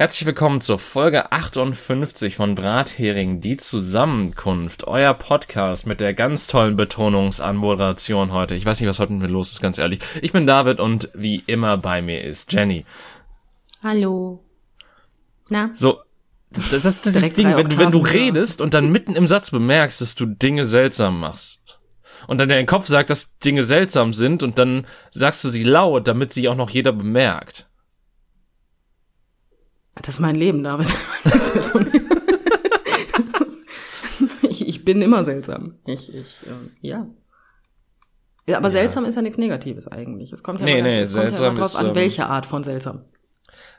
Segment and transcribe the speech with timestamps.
[0.00, 6.74] Herzlich willkommen zur Folge 58 von Brathering, die Zusammenkunft, euer Podcast mit der ganz tollen
[6.74, 8.54] Betonungsanmoderation heute.
[8.54, 10.00] Ich weiß nicht, was heute mit mir los ist, ganz ehrlich.
[10.22, 12.86] Ich bin David und wie immer bei mir ist Jenny.
[13.82, 14.42] Hallo.
[15.50, 15.68] Na?
[15.74, 15.98] So,
[16.48, 19.50] das, das, das ist das Ding, wenn, wenn du redest und dann mitten im Satz
[19.50, 21.60] bemerkst, dass du Dinge seltsam machst.
[22.26, 26.08] Und dann dein Kopf sagt, dass Dinge seltsam sind und dann sagst du sie laut,
[26.08, 27.66] damit sie auch noch jeder bemerkt.
[30.02, 30.94] Das ist mein Leben, David.
[34.42, 35.74] ich, ich bin immer seltsam.
[35.86, 37.06] Ich, ich, äh, ja.
[38.46, 38.56] ja.
[38.56, 38.70] Aber ja.
[38.70, 40.32] seltsam ist ja nichts Negatives eigentlich.
[40.32, 42.46] Es kommt ja nee, mal, nee, es kommt ja drauf ist, an, ähm, welche Art
[42.46, 43.04] von seltsam.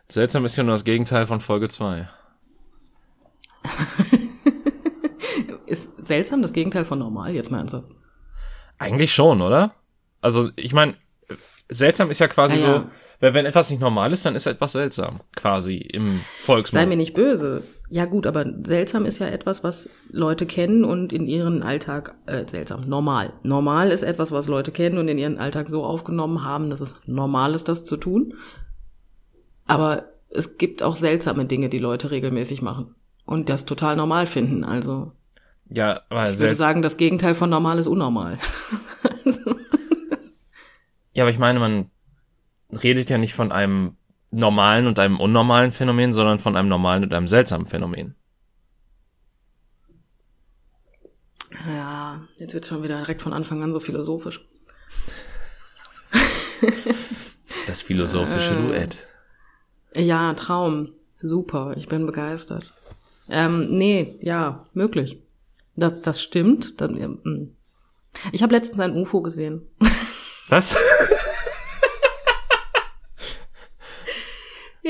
[0.10, 2.10] Seltsam ist ja nur das Gegenteil von Folge 2.
[5.66, 7.88] ist seltsam das Gegenteil von normal, jetzt mal ernsthaft?
[8.78, 9.76] Eigentlich schon, oder?
[10.20, 10.96] Also, ich meine,
[11.70, 12.66] seltsam ist ja quasi ja.
[12.66, 12.84] so,
[13.22, 16.82] weil wenn etwas nicht normal ist, dann ist etwas seltsam, quasi im Volksmund.
[16.82, 17.64] Sei mir nicht böse.
[17.90, 22.46] Ja gut, aber seltsam ist ja etwas, was Leute kennen und in ihren Alltag, äh,
[22.48, 23.34] seltsam, normal.
[23.44, 26.96] Normal ist etwas, was Leute kennen und in ihren Alltag so aufgenommen haben, dass es
[27.06, 28.34] normal ist, das zu tun.
[29.68, 34.64] Aber es gibt auch seltsame Dinge, die Leute regelmäßig machen und das total normal finden,
[34.64, 35.12] also.
[35.70, 38.40] Ja, aber ich würde sagen, das Gegenteil von normal ist unnormal.
[39.26, 39.56] also.
[41.14, 41.92] Ja, aber ich meine, man
[42.72, 43.98] redet ja nicht von einem
[44.32, 48.16] normalen und einem unnormalen Phänomen, sondern von einem normalen und einem seltsamen Phänomen.
[51.68, 54.42] Ja, jetzt wird schon wieder direkt von Anfang an so philosophisch.
[57.68, 59.08] Das philosophische äh, Duett.
[59.96, 60.94] Ja, Traum.
[61.22, 62.74] Super, ich bin begeistert.
[63.30, 65.22] Ähm, nee, ja, möglich.
[65.76, 66.82] Das, das stimmt.
[66.82, 67.56] Dann, ja, hm.
[68.32, 69.68] ich habe letztens ein UFO gesehen.
[70.50, 70.76] Was?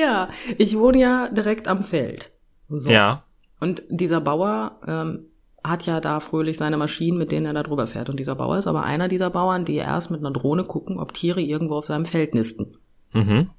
[0.02, 2.32] Ja, ich wohne ja direkt am Feld.
[2.70, 2.90] So.
[2.90, 3.24] Ja.
[3.60, 5.28] Und dieser Bauer ähm,
[5.64, 8.10] hat ja da fröhlich seine Maschinen, mit denen er da drüber fährt.
[8.10, 11.14] Und dieser Bauer ist aber einer dieser Bauern, die erst mit einer Drohne gucken, ob
[11.14, 12.78] Tiere irgendwo auf seinem Feld nisten.
[13.14, 13.52] Mhm.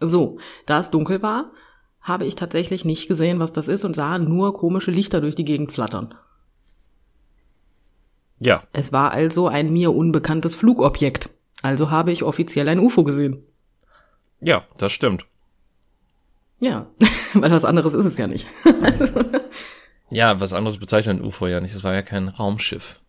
[0.00, 1.48] So, da es dunkel war,
[2.02, 5.46] habe ich tatsächlich nicht gesehen, was das ist und sah nur komische Lichter durch die
[5.46, 6.14] Gegend flattern.
[8.38, 8.64] Ja.
[8.72, 11.30] Es war also ein mir unbekanntes Flugobjekt.
[11.62, 13.46] Also habe ich offiziell ein UFO gesehen.
[14.40, 15.26] Ja, das stimmt.
[16.60, 16.86] Ja,
[17.34, 18.46] weil was anderes ist es ja nicht.
[20.10, 21.74] ja, was anderes bezeichnet ein UFO ja nicht.
[21.74, 23.00] Das war ja kein Raumschiff.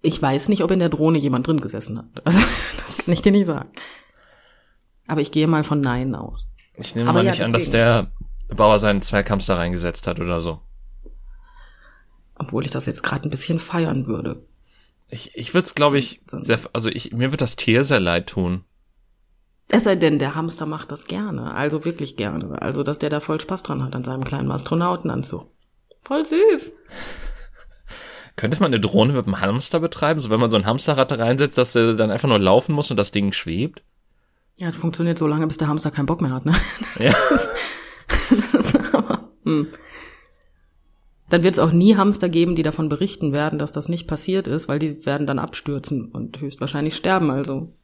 [0.00, 2.06] Ich weiß nicht, ob in der Drohne jemand drin gesessen hat.
[2.24, 2.38] Also,
[2.76, 3.70] das kann ich dir nicht sagen.
[5.06, 6.46] Aber ich gehe mal von Nein aus.
[6.74, 7.54] Ich nehme Aber mal ja, nicht deswegen.
[7.54, 8.12] an, dass der
[8.54, 10.60] Bauer seinen Zweikampf da reingesetzt hat oder so.
[12.36, 14.46] Obwohl ich das jetzt gerade ein bisschen feiern würde.
[15.08, 18.28] Ich, ich würde es, glaube ich, sehr, also ich, mir wird das Tier sehr leid
[18.28, 18.64] tun.
[19.70, 22.60] Es sei denn, der Hamster macht das gerne, also wirklich gerne.
[22.62, 25.46] Also, dass der da voll Spaß dran hat an seinem kleinen Astronautenanzug.
[26.02, 26.74] Voll süß.
[28.36, 30.20] Könnte man eine Drohne mit einem Hamster betreiben?
[30.20, 32.96] So, wenn man so ein Hamsterrad reinsetzt, dass der dann einfach nur laufen muss und
[32.96, 33.82] das Ding schwebt?
[34.56, 36.54] Ja, das funktioniert so lange, bis der Hamster keinen Bock mehr hat, ne?
[36.98, 37.12] Ja.
[37.30, 37.50] Das
[38.52, 39.68] ist, aber, hm.
[41.28, 44.46] Dann wird es auch nie Hamster geben, die davon berichten werden, dass das nicht passiert
[44.46, 47.74] ist, weil die werden dann abstürzen und höchstwahrscheinlich sterben, also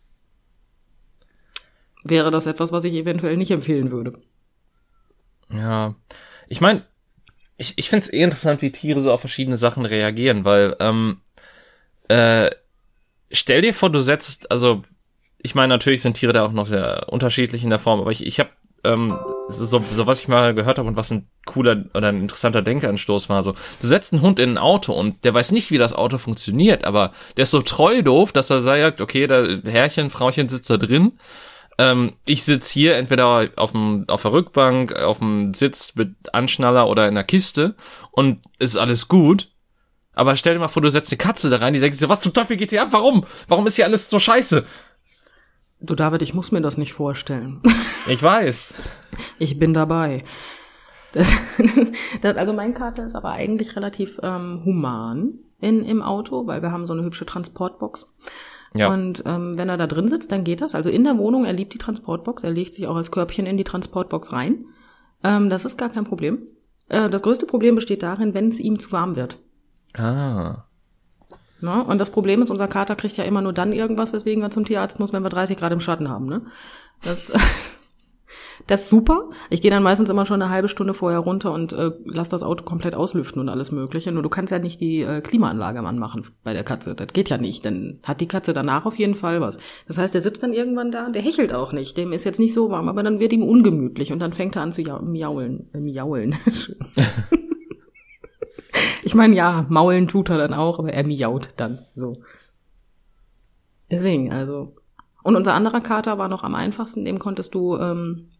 [2.05, 4.13] wäre das etwas, was ich eventuell nicht empfehlen würde.
[5.51, 5.95] Ja,
[6.49, 6.85] ich meine,
[7.57, 11.21] ich, ich finde es eh interessant, wie Tiere so auf verschiedene Sachen reagieren, weil ähm,
[12.09, 12.51] äh,
[13.31, 14.83] stell dir vor, du setzt, also
[15.39, 18.27] ich meine, natürlich sind Tiere da auch noch sehr unterschiedlich in der Form, aber ich,
[18.27, 18.51] ich habe
[18.83, 22.63] ähm, so, so was ich mal gehört habe und was ein cooler oder ein interessanter
[22.63, 25.79] Denkanstoß war, so, du setzt einen Hund in ein Auto und der weiß nicht, wie
[25.79, 30.11] das Auto funktioniert, aber der ist so treu doof, dass er sagt, okay, da Herrchen,
[30.11, 31.13] Frauchen sitzt da drin
[31.79, 36.89] ähm, ich sitz hier entweder auf, dem, auf der Rückbank, auf dem Sitz mit Anschnaller
[36.89, 37.75] oder in der Kiste
[38.11, 39.51] und ist alles gut.
[40.15, 42.21] Aber stell dir mal vor, du setzt eine Katze da rein, die sagt so, was
[42.21, 42.89] zum Teufel geht hier ab?
[42.93, 43.25] Warum?
[43.49, 44.65] Warum ist hier alles so scheiße?
[45.81, 47.61] Du David, ich muss mir das nicht vorstellen.
[48.07, 48.75] Ich weiß.
[49.39, 50.25] Ich bin dabei.
[51.13, 51.33] Das,
[52.21, 56.71] das, also mein Kater ist aber eigentlich relativ ähm, human in, im Auto, weil wir
[56.71, 58.13] haben so eine hübsche Transportbox.
[58.77, 58.93] Ja.
[58.93, 60.75] Und ähm, wenn er da drin sitzt, dann geht das.
[60.75, 63.57] Also in der Wohnung, er liebt die Transportbox, er legt sich auch als Körbchen in
[63.57, 64.67] die Transportbox rein.
[65.23, 66.47] Ähm, das ist gar kein Problem.
[66.89, 69.39] Äh, das größte Problem besteht darin, wenn es ihm zu warm wird.
[69.97, 70.65] Ah.
[71.61, 74.51] Na, und das Problem ist, unser Kater kriegt ja immer nur dann irgendwas, weswegen er
[74.51, 76.27] zum Tierarzt muss, wenn wir 30 Grad im Schatten haben.
[76.27, 76.43] Ne?
[77.03, 77.33] Das,
[78.67, 79.29] Das ist super.
[79.51, 82.43] Ich gehe dann meistens immer schon eine halbe Stunde vorher runter und äh, lass das
[82.43, 84.11] Auto komplett auslüften und alles Mögliche.
[84.11, 86.95] Nur du kannst ja nicht die äh, Klimaanlage anmachen bei der Katze.
[86.95, 87.67] Das geht ja nicht.
[87.67, 89.59] Dann hat die Katze danach auf jeden Fall was.
[89.87, 91.99] Das heißt, der sitzt dann irgendwann da, der hechelt auch nicht.
[91.99, 94.63] Dem ist jetzt nicht so warm, aber dann wird ihm ungemütlich und dann fängt er
[94.63, 95.69] an zu miaulen.
[95.75, 96.35] Äh, miaulen.
[99.05, 102.23] ich meine, ja, maulen tut er dann auch, aber er miaut dann so.
[103.91, 104.75] Deswegen, also.
[105.23, 108.31] Und unser anderer Kater war noch am einfachsten, dem konntest du ähm,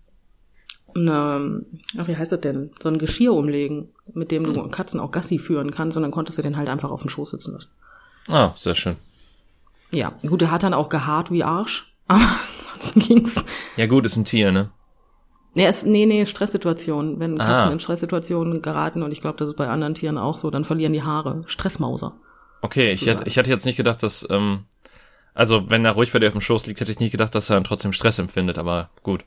[0.95, 1.65] eine,
[1.99, 5.39] ach, wie heißt das denn, so ein Geschirr umlegen, mit dem du Katzen auch Gassi
[5.39, 7.71] führen kannst und dann konntest du den halt einfach auf dem Schoß sitzen lassen.
[8.29, 8.97] Ah, sehr schön.
[9.91, 12.21] Ja, gut, der hat dann auch gehaart wie Arsch, aber
[12.85, 13.45] ansonsten ging's.
[13.77, 14.71] Ja gut, ist ein Tier, ne?
[15.55, 17.21] Nee, es, nee, nee, Stresssituationen.
[17.21, 17.73] Wenn Katzen ah.
[17.73, 20.93] in Stresssituationen geraten, und ich glaube, das ist bei anderen Tieren auch so, dann verlieren
[20.93, 21.43] die Haare.
[21.47, 22.17] Stressmauser.
[22.61, 24.65] Okay, ich, hätte, ich hatte jetzt nicht gedacht, dass, ähm,
[25.33, 27.51] also wenn er ruhig bei dir auf dem Schoß liegt, hätte ich nie gedacht, dass
[27.51, 29.25] er dann trotzdem Stress empfindet, aber gut.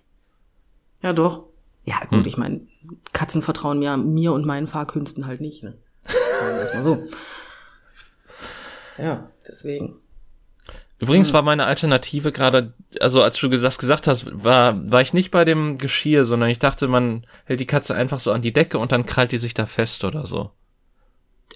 [1.02, 1.48] Ja, doch.
[1.88, 2.28] Ja, gut, hm.
[2.28, 2.62] ich meine,
[3.14, 5.78] Katzen vertrauen mir, mir und meinen Fahrkünsten halt nicht, ne?
[6.60, 7.04] Erstmal so.
[8.98, 9.96] Ja, deswegen.
[11.00, 11.36] Übrigens hm.
[11.36, 15.46] war meine Alternative gerade, also als du das gesagt hast, war, war ich nicht bei
[15.46, 18.92] dem Geschirr, sondern ich dachte, man hält die Katze einfach so an die Decke und
[18.92, 20.52] dann krallt die sich da fest oder so.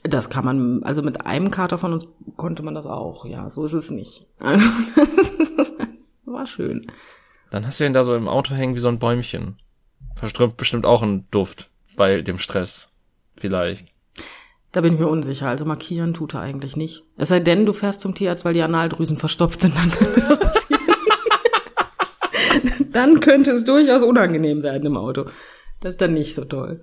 [0.03, 2.07] Das kann man, also mit einem Kater von uns
[2.37, 4.25] konnte man das auch, ja, so ist es nicht.
[4.39, 4.65] Also,
[5.57, 5.77] das
[6.23, 6.89] war schön.
[7.49, 9.57] Dann hast du ihn da so im Auto hängen wie so ein Bäumchen.
[10.15, 12.89] Verströmt bestimmt auch einen Duft bei dem Stress.
[13.37, 13.87] Vielleicht.
[14.71, 15.47] Da bin ich mir unsicher.
[15.47, 17.03] Also markieren tut er eigentlich nicht.
[17.17, 20.39] Es sei denn, du fährst zum Tierarzt, weil die Analdrüsen verstopft sind, dann könnte das
[20.39, 20.81] passieren.
[22.91, 25.25] dann könnte es durchaus unangenehm werden im Auto.
[25.81, 26.81] Das ist dann nicht so toll.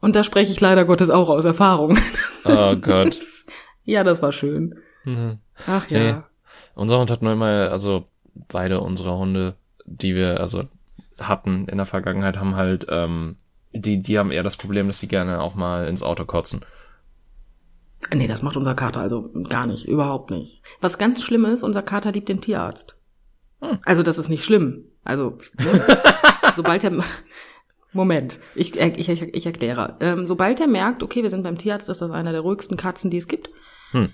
[0.00, 1.98] Und da spreche ich leider Gottes auch aus Erfahrung.
[2.44, 3.18] oh Gott.
[3.84, 4.78] ja, das war schön.
[5.04, 5.38] Mhm.
[5.66, 5.98] Ach ja.
[5.98, 6.22] Nee.
[6.74, 8.04] Unser Hund hat nur immer, also
[8.48, 10.68] beide unsere Hunde, die wir also
[11.20, 13.36] hatten in der Vergangenheit, haben halt, ähm,
[13.72, 16.64] die, die haben eher das Problem, dass sie gerne auch mal ins Auto kotzen.
[18.14, 20.62] Nee, das macht unser Kater also gar nicht, überhaupt nicht.
[20.80, 22.96] Was ganz schlimm ist, unser Kater liebt den Tierarzt.
[23.60, 23.78] Hm.
[23.84, 24.84] Also das ist nicht schlimm.
[25.04, 25.98] Also ne?
[26.56, 26.92] sobald er
[27.92, 29.96] Moment, ich, ich, ich erkläre.
[30.00, 33.10] Ähm, sobald er merkt, okay, wir sind beim Tierarzt, ist das einer der ruhigsten Katzen,
[33.10, 33.48] die es gibt.
[33.92, 34.10] Hm.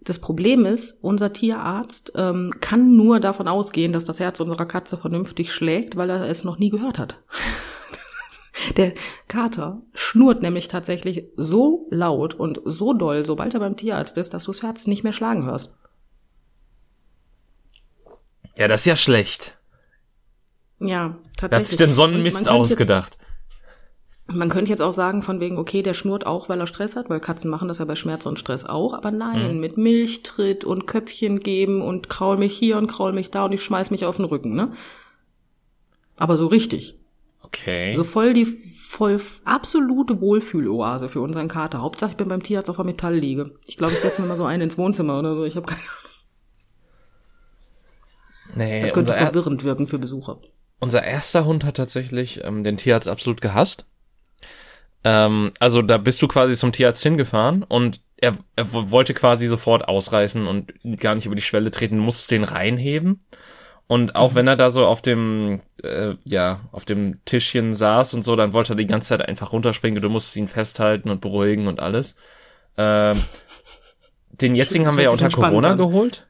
[0.00, 4.96] Das Problem ist, unser Tierarzt ähm, kann nur davon ausgehen, dass das Herz unserer Katze
[4.96, 7.16] vernünftig schlägt, weil er es noch nie gehört hat.
[8.76, 8.92] Der
[9.28, 14.44] Kater schnurrt nämlich tatsächlich so laut und so doll, sobald er beim Tierarzt ist, dass
[14.44, 15.76] du das Herz nicht mehr schlagen hörst.
[18.56, 19.58] Ja, das ist ja schlecht.
[20.80, 21.50] Ja, tatsächlich.
[21.50, 23.18] Wer hat sich denn so einen Mist ausgedacht?
[24.30, 27.08] Man könnte jetzt auch sagen, von wegen, okay, der schnurrt auch, weil er Stress hat,
[27.08, 29.60] weil Katzen machen das ja bei Schmerz und Stress auch, aber nein, mhm.
[29.60, 33.62] mit Milchtritt und Köpfchen geben und kraul mich hier und kraul mich da und ich
[33.62, 34.72] schmeiß mich auf den Rücken, ne?
[36.18, 36.98] Aber so richtig.
[37.42, 37.96] Okay.
[37.96, 41.80] So voll die voll absolute Wohlfühloase für unseren Kater.
[41.80, 43.54] Hauptsache, ich bin beim Tierarzt auf der Metallliege.
[43.66, 45.44] Ich glaube, ich setze mir mal so einen ins Wohnzimmer oder so.
[45.44, 45.80] Ich habe keine
[48.54, 50.40] Nee, das könnte verwirrend wirken für Besucher.
[50.80, 53.86] Unser erster Hund hat tatsächlich ähm, den Tierarzt absolut gehasst.
[55.04, 59.86] Ähm, also da bist du quasi zum Tierarzt hingefahren und er, er wollte quasi sofort
[59.86, 63.20] ausreißen und gar nicht über die Schwelle treten, du musstest den reinheben.
[63.86, 64.34] Und auch mhm.
[64.36, 68.52] wenn er da so auf dem, äh, ja, auf dem Tischchen saß und so, dann
[68.52, 70.02] wollte er die ganze Zeit einfach runterspringen.
[70.02, 72.16] Du musstest ihn festhalten und beruhigen und alles.
[72.76, 73.16] Ähm,
[74.40, 75.78] den jetzigen haben wir ja unter Corona an.
[75.78, 76.26] geholt.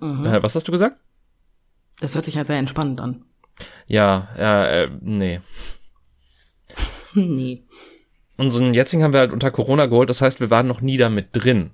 [0.00, 0.26] Mhm.
[0.26, 0.98] Äh, was hast du gesagt?
[2.00, 3.24] Das hört sich ja sehr entspannt an.
[3.86, 5.40] Ja, ja, äh, nee.
[7.20, 7.62] nee.
[8.36, 11.28] Unseren jetzigen haben wir halt unter Corona geholt, das heißt, wir waren noch nie damit
[11.32, 11.70] drin.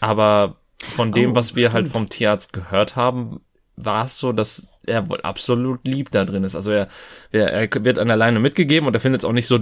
[0.00, 1.94] Aber von dem, oh, was wir halt stimmt.
[1.94, 3.40] halt vom Tierarzt gehört haben,
[3.76, 6.54] war es so, dass er wohl absolut lieb da drin ist.
[6.54, 6.88] Also er,
[7.32, 9.60] er, er wird an der Leine mitgegeben und er findet es auch nicht so,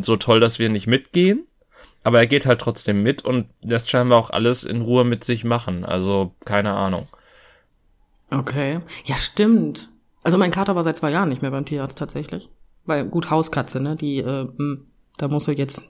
[0.00, 1.46] so toll, dass wir nicht mitgehen.
[2.02, 5.44] Aber er geht halt trotzdem mit und lässt scheinbar auch alles in Ruhe mit sich
[5.44, 5.84] machen.
[5.84, 7.06] Also keine Ahnung.
[8.30, 8.80] Okay.
[9.04, 9.88] Ja, stimmt.
[10.22, 12.48] Also mein Kater war seit zwei Jahren nicht mehr beim Tierarzt tatsächlich.
[12.86, 13.96] Weil, gut, Hauskatze, ne?
[13.96, 15.82] Die, äh, hm, da muss er jetzt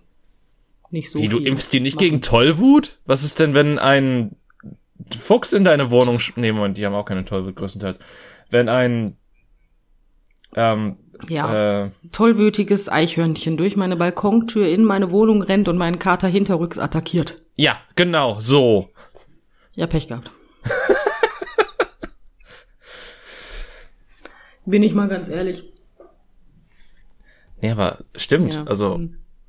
[0.90, 1.20] nicht so.
[1.20, 2.04] Wie, du impfst die nicht machen.
[2.04, 2.98] gegen Tollwut?
[3.06, 4.36] Was ist denn, wenn ein
[5.18, 7.98] Fuchs in deine Wohnung, nee, Moment, die haben auch keine Tollwut größtenteils.
[8.50, 9.16] Wenn ein,
[10.54, 10.96] ähm,
[11.28, 16.78] ja, äh, tollwütiges Eichhörnchen durch meine Balkontür in meine Wohnung rennt und meinen Kater hinterrücks
[16.78, 17.42] attackiert.
[17.56, 18.88] Ja, genau, so.
[19.74, 20.30] Ja, Pech gehabt.
[24.66, 25.69] Bin ich mal ganz ehrlich.
[27.60, 28.54] Nee, aber stimmt.
[28.54, 28.64] Ja.
[28.64, 29.00] Also,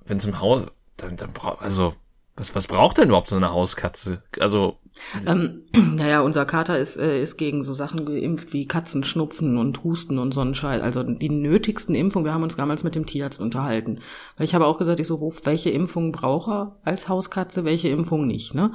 [0.05, 0.63] wenn es im Haus,
[0.97, 1.93] dann, dann braucht, also,
[2.35, 4.23] Was, was braucht denn überhaupt so eine Hauskatze?
[4.39, 4.77] Also.
[5.25, 5.63] Ähm,
[5.95, 10.33] naja, unser Kater ist, äh, ist gegen so Sachen geimpft wie Katzenschnupfen und Husten und
[10.33, 10.81] so einen Scheiß.
[10.81, 13.99] Also die nötigsten Impfungen, wir haben uns damals mit dem Tierarzt unterhalten.
[14.37, 18.27] Weil ich habe auch gesagt, ich so, welche Impfungen braucht er als Hauskatze, welche Impfungen
[18.27, 18.73] nicht, ne?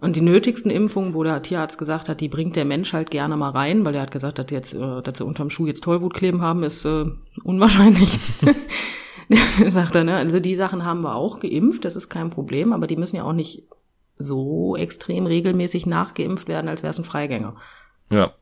[0.00, 3.36] Und die nötigsten Impfungen, wo der Tierarzt gesagt hat, die bringt der Mensch halt gerne
[3.36, 6.14] mal rein, weil er hat gesagt, dass, jetzt, äh, dass sie unterm Schuh jetzt Tollwut
[6.14, 7.04] kleben haben, ist äh,
[7.44, 8.18] unwahrscheinlich.
[9.68, 10.16] sagt er, ne?
[10.16, 13.24] Also die Sachen haben wir auch geimpft, das ist kein Problem, aber die müssen ja
[13.24, 13.64] auch nicht
[14.16, 17.56] so extrem regelmäßig nachgeimpft werden, als wäre es ein Freigänger.
[18.10, 18.32] Ja.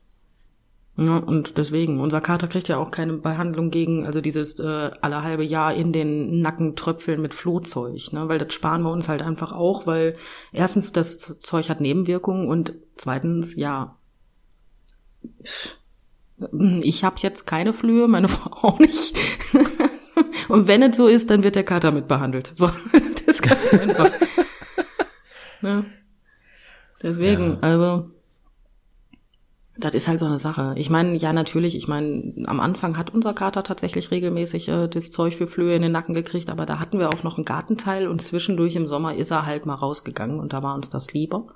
[0.99, 5.23] Ja, und deswegen, unser Kater kriegt ja auch keine Behandlung gegen, also dieses äh, alle
[5.23, 8.27] halbe Jahr in den Nacken tröpfeln mit Flohzeug, ne?
[8.27, 10.17] Weil das sparen wir uns halt einfach auch, weil
[10.51, 13.97] erstens das Zeug hat Nebenwirkungen und zweitens, ja,
[16.81, 19.15] ich habe jetzt keine Flöhe, meine Frau auch nicht.
[20.49, 22.51] und wenn es so ist, dann wird der Kater mit behandelt.
[22.55, 24.11] So, das ist ganz einfach.
[25.61, 25.85] ne?
[27.01, 27.57] Deswegen, ja.
[27.61, 28.11] also
[29.79, 30.73] das ist halt so eine Sache.
[30.75, 35.11] Ich meine, ja, natürlich, ich meine, am Anfang hat unser Kater tatsächlich regelmäßig äh, das
[35.11, 38.07] Zeug für Flöhe in den Nacken gekriegt, aber da hatten wir auch noch einen Gartenteil
[38.07, 41.47] und zwischendurch im Sommer ist er halt mal rausgegangen und da war uns das lieber.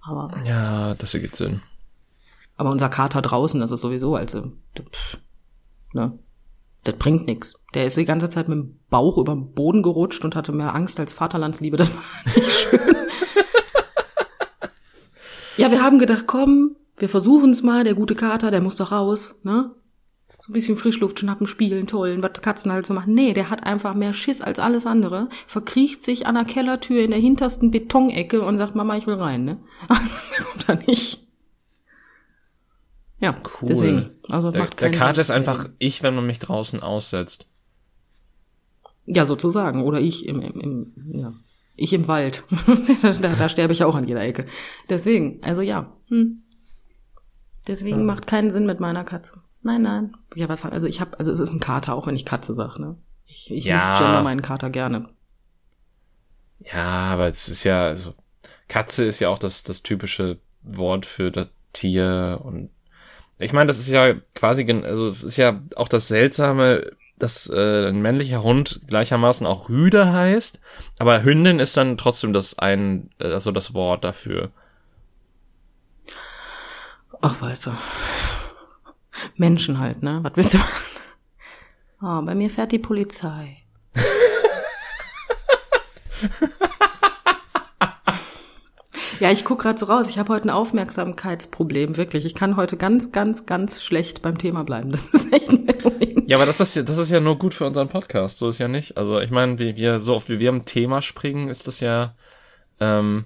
[0.00, 0.30] Aber.
[0.44, 1.60] Ja, das ergibt Sinn.
[2.56, 4.42] Aber unser Kater draußen, das ist sowieso, also,
[4.76, 5.18] pff,
[5.92, 6.18] ne?
[6.84, 7.54] Das bringt nix.
[7.74, 10.74] Der ist die ganze Zeit mit dem Bauch über den Boden gerutscht und hatte mehr
[10.74, 11.76] Angst als Vaterlandsliebe.
[11.76, 12.02] Das war
[12.34, 12.80] nicht schön.
[15.56, 19.36] ja, wir haben gedacht, komm, wir versuchen's mal, der gute Kater, der muss doch raus,
[19.42, 19.74] ne?
[20.40, 23.14] So ein bisschen Frischluft schnappen, spielen, tollen, was Katzen halt so machen.
[23.14, 27.10] Nee, der hat einfach mehr Schiss als alles andere, verkriecht sich an der Kellertür in
[27.10, 29.58] der hintersten Betonecke und sagt, Mama, ich will rein, ne?
[29.88, 31.26] kommt er nicht.
[33.20, 33.68] Ja, cool.
[33.68, 34.10] deswegen.
[34.28, 37.46] Also der, macht der Kater ist einfach ich, wenn man mich draußen aussetzt.
[39.06, 39.82] Ja, sozusagen.
[39.82, 41.32] Oder ich im, im, im ja.
[41.76, 42.44] Ich im Wald.
[43.02, 44.44] da, da sterbe ich auch an jeder Ecke.
[44.88, 45.96] Deswegen, also ja.
[46.08, 46.42] Hm.
[47.68, 48.04] Deswegen ja.
[48.04, 49.42] macht keinen Sinn mit meiner Katze.
[49.62, 50.16] Nein, nein.
[50.34, 52.78] Ja, was also ich habe also es ist ein Kater, auch wenn ich Katze sag,
[52.78, 52.96] ne?
[53.26, 53.76] Ich, ich ja.
[53.76, 55.08] misgender meinen Kater gerne.
[56.60, 58.14] Ja, aber es ist ja also
[58.68, 62.70] Katze ist ja auch das das typische Wort für das Tier und
[63.40, 67.88] ich meine, das ist ja quasi also es ist ja auch das seltsame dass äh,
[67.88, 70.60] ein männlicher Hund gleichermaßen auch Rüde heißt,
[70.98, 74.50] aber Hündin ist dann trotzdem das ein also das Wort dafür.
[77.20, 77.72] Ach, weißt du.
[79.36, 80.20] Menschen halt, ne?
[80.22, 80.84] Was willst du machen?
[82.00, 83.56] Oh, bei mir fährt die Polizei.
[89.18, 90.08] ja, ich guck gerade so raus.
[90.08, 92.24] Ich habe heute ein Aufmerksamkeitsproblem, wirklich.
[92.24, 94.92] Ich kann heute ganz, ganz, ganz schlecht beim Thema bleiben.
[94.92, 96.22] Das ist echt ein Problem.
[96.28, 98.38] Ja, aber das ist ja, das ist ja nur gut für unseren Podcast.
[98.38, 98.96] So ist ja nicht.
[98.96, 102.14] Also ich meine, wie wir so oft wie wir am Thema springen, ist das ja
[102.78, 103.24] ähm,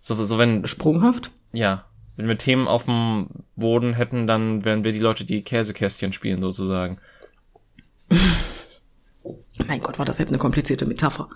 [0.00, 1.30] so, so wenn sprunghaft.
[1.54, 6.12] Ja, wenn wir Themen auf dem Boden hätten, dann wären wir die Leute, die Käsekästchen
[6.12, 7.00] spielen, sozusagen.
[9.66, 11.28] mein Gott, war das jetzt eine komplizierte Metapher.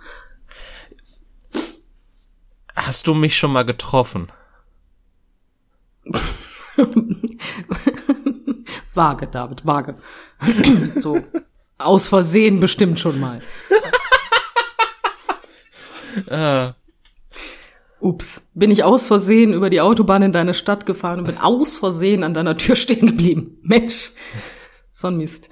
[2.76, 4.30] Hast du mich schon mal getroffen?
[8.94, 9.96] vage, David, vage.
[11.00, 11.20] so,
[11.76, 13.40] aus Versehen bestimmt schon mal.
[16.30, 16.74] ah.
[18.00, 21.76] Ups, bin ich aus Versehen über die Autobahn in deine Stadt gefahren und bin aus
[21.76, 23.58] Versehen an deiner Tür stehen geblieben.
[23.62, 24.12] Mensch,
[24.90, 25.48] so ein Mist.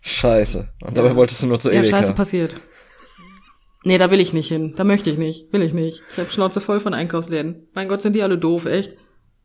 [0.00, 0.68] Scheiße.
[0.82, 1.16] Und dabei ja.
[1.16, 1.96] wolltest du nur zu Erika.
[1.96, 2.56] Ja, scheiße passiert.
[3.84, 4.74] Nee, da will ich nicht hin.
[4.76, 5.52] Da möchte ich nicht.
[5.52, 6.02] Will ich nicht.
[6.12, 7.68] Ich hab Schnauze voll von Einkaufsläden.
[7.74, 8.96] Mein Gott, sind die alle doof, echt.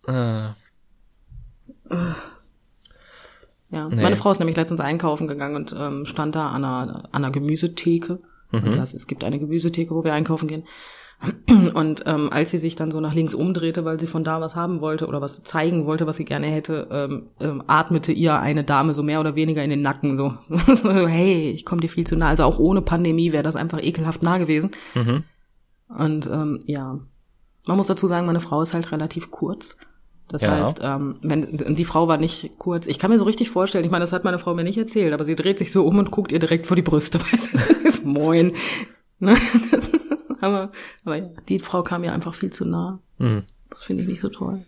[0.06, 0.56] Ah.
[3.72, 4.02] Ja, nee.
[4.02, 7.32] meine Frau ist nämlich letztens einkaufen gegangen und ähm, stand da an einer, an einer
[7.32, 8.22] Gemüsetheke.
[8.52, 8.64] Mhm.
[8.64, 10.66] Und ja, es gibt eine Gemüsetheke, wo wir einkaufen gehen.
[11.74, 14.56] Und ähm, als sie sich dann so nach links umdrehte, weil sie von da was
[14.56, 18.64] haben wollte oder was zeigen wollte, was sie gerne hätte, ähm, ähm, atmete ihr eine
[18.64, 20.18] Dame so mehr oder weniger in den Nacken.
[20.18, 20.34] So,
[20.76, 22.28] so hey, ich komme dir viel zu nah.
[22.28, 24.72] Also auch ohne Pandemie wäre das einfach ekelhaft nah gewesen.
[24.96, 25.24] Mhm.
[25.88, 27.00] Und ähm, ja,
[27.66, 29.78] man muss dazu sagen, meine Frau ist halt relativ kurz.
[30.30, 30.52] Das ja.
[30.52, 33.92] heißt, ähm, wenn die Frau war nicht kurz, ich kann mir so richtig vorstellen, ich
[33.92, 36.12] meine, das hat meine Frau mir nicht erzählt, aber sie dreht sich so um und
[36.12, 38.54] guckt ihr direkt vor die Brüste, weißt du, moin.
[39.24, 39.38] Ne?
[40.42, 40.72] aber,
[41.06, 43.00] aber ja, die Frau kam mir einfach viel zu nah.
[43.18, 43.44] Mhm.
[43.70, 44.64] Das finde ich nicht so toll.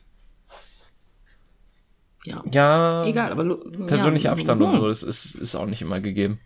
[2.24, 2.41] Ja.
[2.51, 3.05] Ja.
[3.05, 6.39] Egal, aber persönlicher ja, Abstand und so, das ist, ist auch nicht immer gegeben.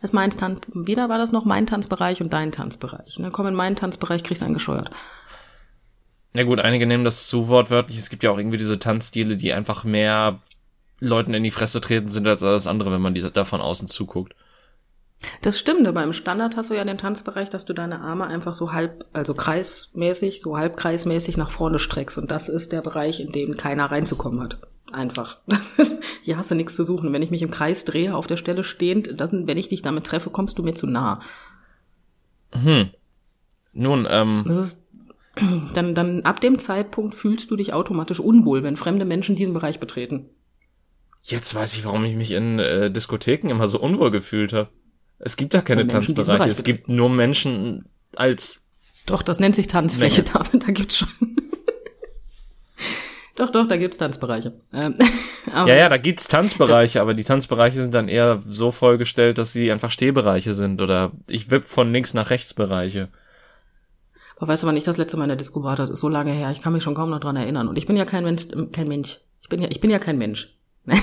[0.00, 3.18] Das ist mein Tanz, wieder war das noch mein Tanzbereich und dein Tanzbereich.
[3.18, 3.30] Ne?
[3.32, 4.90] Komm in meinen Tanzbereich, kriegst du einen gescheuert.
[6.34, 7.98] Ja gut, einige nehmen das zu wortwörtlich.
[7.98, 10.40] Es gibt ja auch irgendwie diese Tanzstile, die einfach mehr
[11.00, 13.88] Leuten in die Fresse treten sind als alles andere, wenn man die da von außen
[13.88, 14.34] zuguckt.
[15.42, 18.54] Das stimmt, aber im Standard hast du ja den Tanzbereich, dass du deine Arme einfach
[18.54, 22.18] so halb, also kreismäßig, so halbkreismäßig nach vorne streckst.
[22.18, 24.58] Und das ist der Bereich, in dem keiner reinzukommen hat.
[24.92, 25.38] Einfach.
[26.22, 27.12] Hier hast du nichts zu suchen.
[27.12, 30.04] Wenn ich mich im Kreis drehe, auf der Stelle stehend, dann, wenn ich dich damit
[30.04, 31.20] treffe, kommst du mir zu nah.
[32.52, 32.90] Hm.
[33.72, 34.44] Nun, ähm.
[34.46, 34.86] Das ist,
[35.74, 39.80] dann, dann ab dem Zeitpunkt fühlst du dich automatisch unwohl, wenn fremde Menschen diesen Bereich
[39.80, 40.30] betreten.
[41.22, 44.70] Jetzt weiß ich, warum ich mich in äh, Diskotheken immer so unwohl gefühlt habe.
[45.18, 46.48] Es gibt da keine Tanzbereiche.
[46.48, 48.62] Es gibt nur Menschen als.
[49.06, 50.62] Doch, das nennt sich Tanzfläche, David.
[50.66, 51.08] Da gibt's schon.
[53.36, 54.52] doch, doch, da gibt's Tanzbereiche.
[54.72, 54.94] Ähm,
[55.46, 59.72] ja, ja, da gibt's Tanzbereiche, aber die Tanzbereiche sind dann eher so vollgestellt, dass sie
[59.72, 63.08] einfach Stehbereiche sind oder ich wipp von links nach rechts Bereiche.
[64.36, 65.74] Aber weißt du, wann ich das letzte Mal in der Disco war?
[65.74, 66.52] Das ist so lange her.
[66.52, 67.66] Ich kann mich schon kaum noch dran erinnern.
[67.66, 69.18] Und ich bin ja kein Mensch, kein Mensch.
[69.42, 70.54] Ich bin ja, ich bin ja kein Mensch.
[70.84, 71.00] Nein,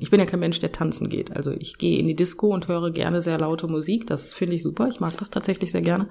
[0.00, 1.34] ich bin ja kein Mensch, der tanzen geht.
[1.34, 4.06] Also ich gehe in die Disco und höre gerne sehr laute Musik.
[4.06, 4.88] Das finde ich super.
[4.88, 6.08] Ich mag das tatsächlich sehr gerne.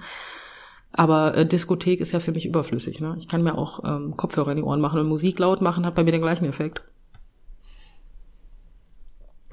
[0.91, 2.99] Aber äh, Diskothek ist ja für mich überflüssig.
[2.99, 3.15] Ne?
[3.17, 5.95] Ich kann mir auch ähm, Kopfhörer in die Ohren machen und Musik laut machen, hat
[5.95, 6.81] bei mir den gleichen Effekt.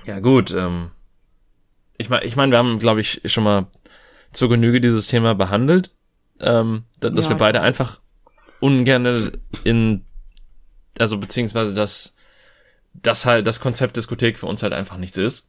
[0.04, 0.52] Ja gut.
[0.52, 0.90] Ähm,
[1.96, 3.66] ich meine, ich mein, wir haben, glaube ich, schon mal
[4.32, 5.90] zur Genüge dieses Thema behandelt,
[6.40, 8.00] ähm, dass ja, wir beide einfach
[8.60, 9.32] ungern
[9.64, 10.04] in,
[10.98, 12.14] also beziehungsweise das
[12.94, 15.48] dass halt das Konzept Diskothek für uns halt einfach nichts ist.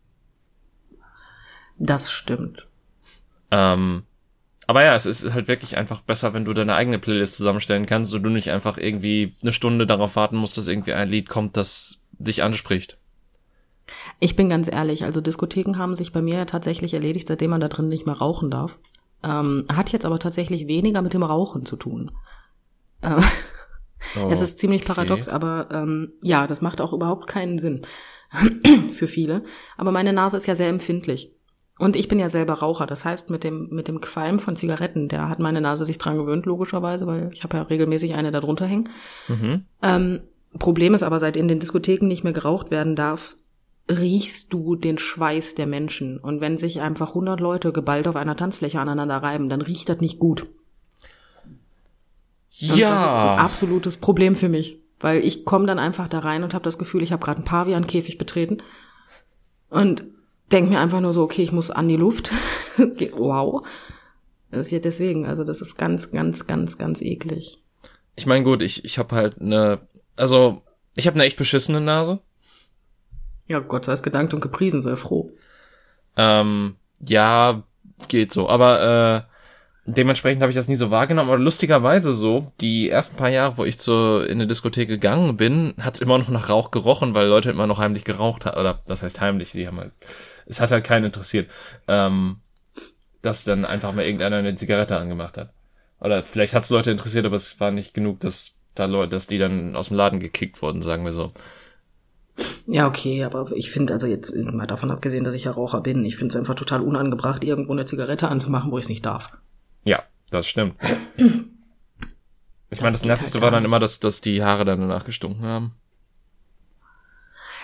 [1.78, 2.68] Das stimmt.
[3.50, 4.04] Ähm,
[4.68, 8.14] aber ja, es ist halt wirklich einfach besser, wenn du deine eigene Playlist zusammenstellen kannst
[8.14, 11.58] und du nicht einfach irgendwie eine Stunde darauf warten musst, dass irgendwie ein Lied kommt,
[11.58, 12.98] das dich anspricht.
[14.20, 17.62] Ich bin ganz ehrlich, also Diskotheken haben sich bei mir ja tatsächlich erledigt, seitdem man
[17.62, 18.80] da drin nicht mehr rauchen darf.
[19.24, 22.12] Ähm, hat jetzt aber tatsächlich weniger mit dem Rauchen zu tun.
[23.02, 23.24] Ähm,
[24.20, 25.36] Oh, es ist ziemlich paradox, okay.
[25.36, 27.81] aber ähm, ja, das macht auch überhaupt keinen Sinn
[28.91, 29.43] für viele.
[29.77, 31.34] Aber meine Nase ist ja sehr empfindlich.
[31.79, 32.86] Und ich bin ja selber Raucher.
[32.86, 36.17] Das heißt, mit dem, mit dem Qualm von Zigaretten, der hat meine Nase sich dran
[36.17, 38.89] gewöhnt, logischerweise, weil ich habe ja regelmäßig eine da drunter hängen.
[39.27, 39.65] Mhm.
[39.81, 40.20] Ähm,
[40.59, 43.35] Problem ist aber, seit in den Diskotheken nicht mehr geraucht werden darf,
[43.90, 46.18] riechst du den Schweiß der Menschen.
[46.20, 50.00] Und wenn sich einfach 100 Leute geballt auf einer Tanzfläche aneinander reiben, dann riecht das
[50.00, 50.48] nicht gut.
[52.62, 52.92] Und ja.
[52.92, 56.54] das ist ein absolutes Problem für mich, weil ich komme dann einfach da rein und
[56.54, 58.62] habe das Gefühl, ich habe gerade einen Pavian-Käfig betreten
[59.70, 60.06] und
[60.52, 62.32] denk mir einfach nur so, okay, ich muss an die Luft.
[63.18, 63.66] wow.
[64.52, 67.62] Das ist ja deswegen, also das ist ganz, ganz, ganz, ganz eklig.
[68.16, 69.80] Ich meine, gut, ich, ich habe halt eine,
[70.18, 70.62] also
[70.96, 72.20] ich habe eine echt beschissene Nase.
[73.48, 75.32] Ja, Gott sei es gedankt und gepriesen, sei froh.
[76.18, 77.64] Ähm, ja,
[78.08, 78.50] geht so.
[78.50, 79.30] Aber äh,
[79.85, 83.65] dementsprechend habe ich das nie so wahrgenommen, aber lustigerweise so, die ersten paar Jahre, wo
[83.65, 87.27] ich zur, in eine Diskothek gegangen bin, hat es immer noch nach Rauch gerochen, weil
[87.27, 89.91] Leute immer noch heimlich geraucht haben, oder das heißt heimlich, die haben halt,
[90.46, 91.50] es hat halt keinen interessiert,
[91.87, 92.37] ähm,
[93.22, 95.53] dass dann einfach mal irgendeiner eine Zigarette angemacht hat.
[96.00, 99.27] Oder vielleicht hat es Leute interessiert, aber es war nicht genug, dass da Leute, dass
[99.27, 101.31] die dann aus dem Laden gekickt wurden, sagen wir so.
[102.65, 106.05] Ja, okay, aber ich finde, also jetzt mal davon abgesehen, dass ich ja Raucher bin,
[106.05, 109.31] ich finde es einfach total unangebracht, irgendwo eine Zigarette anzumachen, wo ich es nicht darf.
[109.83, 110.75] Ja, das stimmt.
[112.70, 115.46] Ich meine, das Nervigste halt war dann immer, dass, dass die Haare dann danach gestunken
[115.46, 115.74] haben.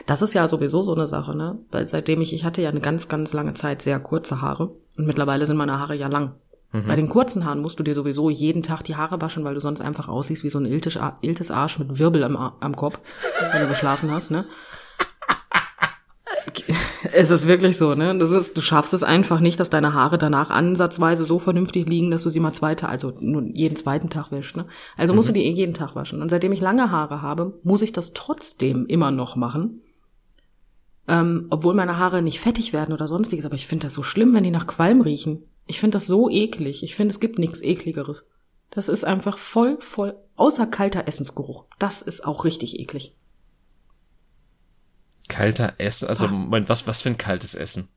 [0.06, 1.58] Das ist ja sowieso so eine Sache, ne?
[1.71, 5.08] Weil seitdem ich, ich hatte ja eine ganz, ganz lange Zeit sehr kurze Haare und
[5.08, 6.36] mittlerweile sind meine Haare ja lang.
[6.71, 6.88] Mhm.
[6.88, 9.60] Bei den kurzen Haaren musst du dir sowieso jeden Tag die Haare waschen, weil du
[9.60, 12.99] sonst einfach aussiehst wie so ein iltes Arsch mit Wirbel am, am Kopf,
[13.51, 14.45] wenn du geschlafen hast, ne?
[17.14, 18.18] Es ist wirklich so, ne?
[18.18, 22.12] Das ist, du schaffst es einfach nicht, dass deine Haare danach ansatzweise so vernünftig liegen,
[22.12, 24.66] dass du sie mal zweite, also nur jeden zweiten Tag wäschst, ne?
[24.96, 25.34] Also musst mhm.
[25.34, 26.22] du die eh jeden Tag waschen.
[26.22, 29.82] Und seitdem ich lange Haare habe, muss ich das trotzdem immer noch machen.
[31.08, 34.34] Ähm, obwohl meine Haare nicht fettig werden oder sonstiges, aber ich finde das so schlimm,
[34.34, 35.44] wenn die nach Qualm riechen.
[35.66, 36.84] Ich finde das so eklig.
[36.84, 38.28] Ich finde, es gibt nichts ekligeres.
[38.72, 41.66] Das ist einfach voll, voll, außer kalter Essensgeruch.
[41.80, 43.16] Das ist auch richtig eklig.
[45.28, 46.08] Kalter Essen?
[46.08, 47.88] Also, Moment, was, was für ein kaltes Essen?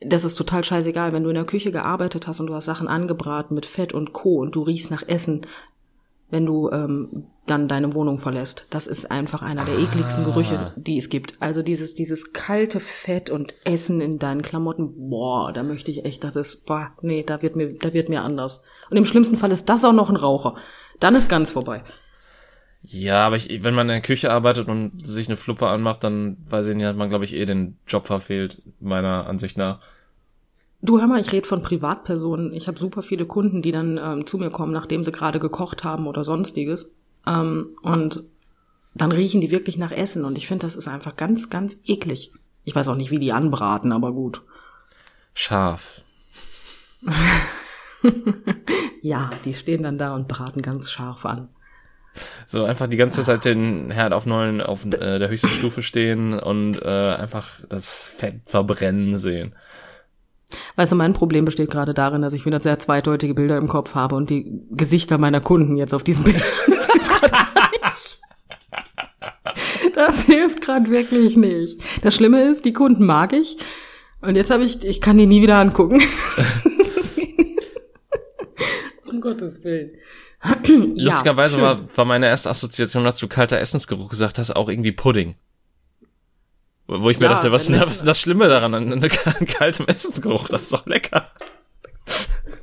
[0.00, 2.88] Das ist total scheißegal, wenn du in der Küche gearbeitet hast und du hast Sachen
[2.88, 4.40] angebraten mit Fett und Co.
[4.40, 5.46] und du riechst nach Essen,
[6.28, 8.66] wenn du ähm, dann deine Wohnung verlässt.
[8.70, 9.80] Das ist einfach einer der ah.
[9.80, 11.36] ekligsten Gerüche, die es gibt.
[11.40, 16.24] Also dieses, dieses kalte Fett und Essen in deinen Klamotten, boah, da möchte ich echt,
[16.24, 18.62] das ist, boah, nee, da wird mir, da wird mir anders.
[18.90, 20.56] Und im schlimmsten Fall ist das auch noch ein Raucher.
[21.00, 21.84] Dann ist ganz vorbei.
[22.82, 26.36] Ja, aber ich, wenn man in der Küche arbeitet und sich eine Fluppe anmacht, dann
[26.48, 29.80] weiß ich nicht, hat man, glaube ich, eh den Job verfehlt, meiner Ansicht nach.
[30.82, 32.52] Du hör mal, ich rede von Privatpersonen.
[32.52, 35.82] Ich habe super viele Kunden, die dann ähm, zu mir kommen, nachdem sie gerade gekocht
[35.82, 36.92] haben oder sonstiges.
[37.26, 38.22] Ähm, und
[38.94, 40.24] dann riechen die wirklich nach Essen.
[40.24, 42.32] Und ich finde, das ist einfach ganz, ganz eklig.
[42.64, 44.42] Ich weiß auch nicht, wie die anbraten, aber gut.
[45.34, 46.02] Scharf.
[49.02, 51.48] ja, die stehen dann da und braten ganz scharf an.
[52.46, 56.38] So einfach die ganze Zeit den Herd auf neun auf äh, der höchsten Stufe stehen
[56.38, 59.54] und äh, einfach das Fett verbrennen sehen.
[60.76, 63.94] Weißt du, mein Problem besteht gerade darin, dass ich wieder sehr zweideutige Bilder im Kopf
[63.94, 66.40] habe und die Gesichter meiner Kunden jetzt auf diesem Bild.
[69.96, 71.80] Das hilft gerade wirklich nicht.
[72.02, 73.56] Das Schlimme ist, die Kunden mag ich.
[74.20, 76.02] Und jetzt habe ich, ich kann die nie wieder angucken.
[79.10, 79.92] um Gottes Willen.
[80.96, 85.36] Lustigerweise ja, war, war meine erste Assoziation, du kalter Essensgeruch gesagt hast, auch irgendwie Pudding.
[86.86, 89.00] Wo ich mir ja, dachte, was, ist das Schlimme daran, an, an
[89.46, 90.48] kaltem Essensgeruch?
[90.48, 91.30] Das ist doch lecker.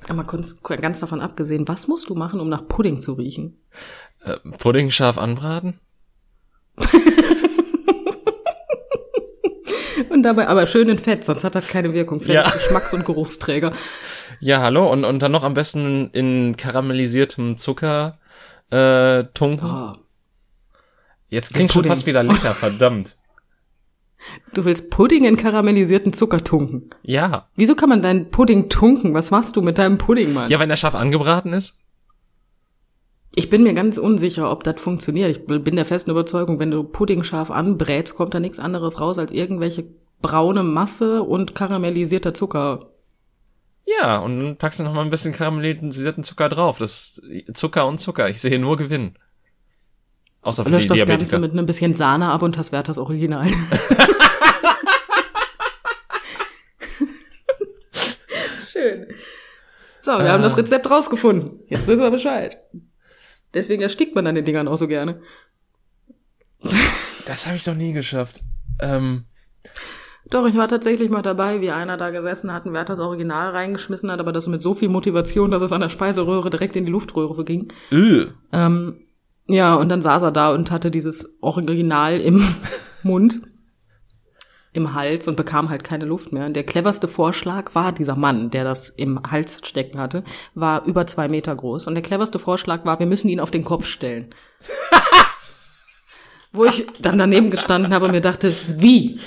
[0.10, 3.58] Aber ganz davon abgesehen, was musst du machen, um nach Pudding zu riechen?
[4.24, 5.80] Äh, Pudding scharf anbraten?
[10.24, 12.20] dabei aber schön in Fett, sonst hat das keine Wirkung.
[12.20, 12.50] Fett ja.
[12.50, 13.74] Geschmacks- und Geruchsträger.
[14.40, 14.92] Ja, hallo.
[14.92, 18.18] Und, und dann noch am besten in karamellisiertem Zucker
[18.72, 19.70] äh, tunken.
[19.70, 19.94] Oh.
[21.30, 23.18] Jetzt klingt schon fast wieder lecker, verdammt.
[24.54, 26.90] Du willst Pudding in karamellisierten Zucker tunken?
[27.02, 27.50] Ja.
[27.56, 29.14] Wieso kann man deinen Pudding tunken?
[29.14, 30.50] Was machst du mit deinem Pudding, Mann?
[30.50, 31.76] Ja, wenn er scharf angebraten ist.
[33.36, 35.32] Ich bin mir ganz unsicher, ob das funktioniert.
[35.32, 39.18] Ich bin der festen Überzeugung, wenn du Pudding scharf anbrätst, kommt da nichts anderes raus
[39.18, 39.86] als irgendwelche
[40.24, 42.80] braune Masse und karamellisierter Zucker.
[43.86, 46.80] Ja, und dann packst du noch mal ein bisschen karamellisierten Zucker drauf.
[46.80, 48.28] Das ist Zucker und Zucker.
[48.30, 49.20] Ich sehe nur Gewinn.
[50.42, 51.20] Außer für Lösch die das Diabetiker.
[51.20, 53.48] Ganze mit einem bisschen Sahne ab und das Werthers Original.
[58.66, 59.08] Schön.
[60.02, 60.30] So, wir äh.
[60.30, 61.60] haben das Rezept rausgefunden.
[61.68, 62.58] Jetzt wissen wir Bescheid.
[63.54, 65.22] Deswegen erstickt man an den Dingern auch so gerne.
[67.26, 68.42] Das habe ich doch nie geschafft.
[68.80, 69.26] Ähm.
[70.30, 74.10] Doch, ich war tatsächlich mal dabei, wie einer da gesessen hat, ein Werthers Original reingeschmissen
[74.10, 76.92] hat, aber das mit so viel Motivation, dass es an der Speiseröhre direkt in die
[76.92, 77.68] Luftröhre ging.
[77.92, 78.28] Öh.
[78.52, 79.04] Ähm,
[79.48, 82.44] ja, und dann saß er da und hatte dieses Original im
[83.04, 83.42] Mund,
[84.72, 86.46] im Hals und bekam halt keine Luft mehr.
[86.46, 90.24] Und der cleverste Vorschlag war dieser Mann, der das im Hals stecken hatte,
[90.56, 91.88] war über zwei Meter groß.
[91.88, 94.34] Und der cleverste Vorschlag war, wir müssen ihn auf den Kopf stellen.
[96.52, 99.20] Wo ich dann daneben gestanden habe und mir dachte, wie?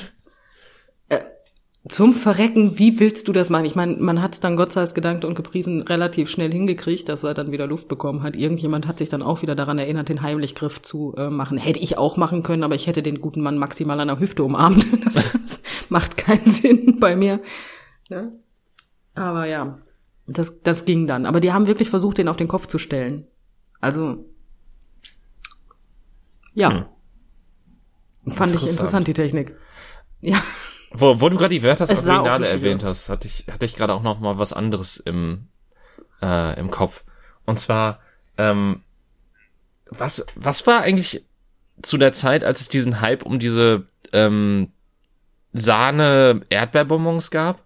[1.89, 3.65] Zum Verrecken, wie willst du das machen?
[3.65, 7.09] Ich meine, man hat es dann Gott sei Dank gedankt und gepriesen relativ schnell hingekriegt,
[7.09, 8.35] dass er dann wieder Luft bekommen hat.
[8.35, 11.59] Irgendjemand hat sich dann auch wieder daran erinnert, den Heimlichgriff zu äh, machen.
[11.59, 14.43] Hätte ich auch machen können, aber ich hätte den guten Mann maximal an der Hüfte
[14.43, 14.87] umarmt.
[15.05, 17.41] Das, das macht keinen Sinn bei mir.
[18.09, 18.33] Ja?
[19.15, 19.79] Aber ja,
[20.27, 21.25] das, das ging dann.
[21.25, 23.29] Aber die haben wirklich versucht, den auf den Kopf zu stellen.
[23.81, 24.25] Also,
[26.55, 26.89] ja.
[28.25, 28.33] Hm.
[28.33, 29.55] Fand ich interessant, die Technik.
[30.21, 30.43] Ja.
[30.91, 34.03] Wo, wo du gerade die Wörter Originale erwähnt hast, hatte ich, hatte ich gerade auch
[34.03, 35.49] noch mal was anderes im,
[36.23, 37.05] äh, im Kopf.
[37.45, 38.01] Und zwar,
[38.39, 38.83] ähm,
[39.91, 41.25] was, was war eigentlich
[41.83, 44.73] zu der Zeit, als es diesen Hype um diese ähm,
[45.53, 47.61] Sahne-Erdbeerbonbons gab?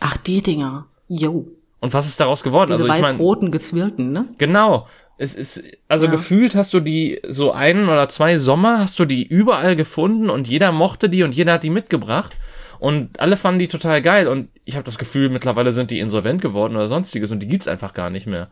[0.00, 0.86] Ach, die Dinger.
[1.08, 1.46] Jo.
[1.80, 2.72] Und was ist daraus geworden?
[2.72, 4.26] Diese also ich weiß-roten gezwirlten, ne?
[4.38, 4.88] Genau.
[5.18, 6.10] Es ist, also ja.
[6.10, 10.46] gefühlt hast du die so einen oder zwei Sommer, hast du die überall gefunden und
[10.46, 12.36] jeder mochte die und jeder hat die mitgebracht.
[12.78, 14.28] Und alle fanden die total geil.
[14.28, 17.68] Und ich habe das Gefühl, mittlerweile sind die insolvent geworden oder sonstiges und die gibt's
[17.68, 18.50] einfach gar nicht mehr.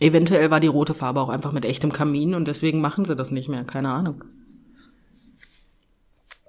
[0.00, 3.30] Eventuell war die rote Farbe auch einfach mit echtem Kamin und deswegen machen sie das
[3.30, 3.62] nicht mehr.
[3.62, 4.24] Keine Ahnung.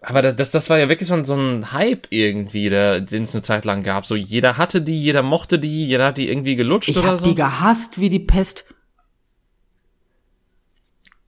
[0.02, 3.24] Aber das, das, das war ja wirklich so ein, so ein Hype irgendwie, der, den
[3.24, 4.06] es eine Zeit lang gab.
[4.06, 7.18] So jeder hatte die, jeder mochte die, jeder hat die irgendwie gelutscht ich oder hab
[7.20, 7.26] so.
[7.26, 8.66] Ich die gehasst wie die Pest.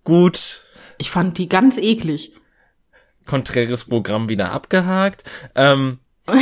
[0.08, 0.64] Gut.
[0.98, 2.32] Ich fand die ganz eklig.
[3.26, 5.26] Konträres Programm wieder abgehakt.
[5.54, 6.00] Ähm.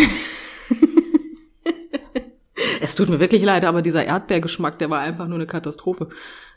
[2.79, 6.09] es tut mir wirklich leid, aber dieser Erdbeergeschmack, der war einfach nur eine Katastrophe.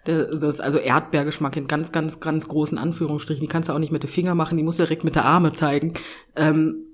[0.05, 3.40] Der, das, also Erdbeergeschmack in ganz, ganz, ganz großen Anführungsstrichen.
[3.40, 5.25] Die kannst du auch nicht mit den Finger machen, die musst du direkt mit der
[5.25, 5.94] Arme zeigen.
[6.37, 6.85] Ähm,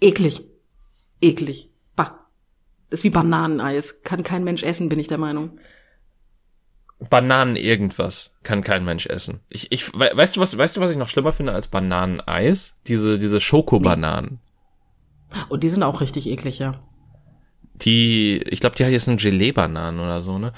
[0.00, 0.46] eklig.
[1.20, 1.72] Eklig.
[1.96, 2.28] Bah.
[2.90, 4.04] Das ist wie Bananeneis.
[4.04, 5.58] Kann kein Mensch essen, bin ich der Meinung.
[6.98, 9.40] Bananen irgendwas kann kein Mensch essen.
[9.48, 12.78] Ich, ich, weißt du was, weißt du was ich noch schlimmer finde als Bananeneis?
[12.86, 14.40] Diese, diese Schokobananen.
[15.48, 16.80] Und die sind auch richtig eklig, ja.
[17.74, 20.52] Die, ich glaube, die heißen Gelee-Bananen oder so, ne?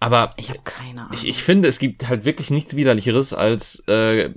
[0.00, 1.12] Aber ich habe keine Ahnung.
[1.12, 4.30] Ich, ich finde, es gibt halt wirklich nichts widerlicheres als äh,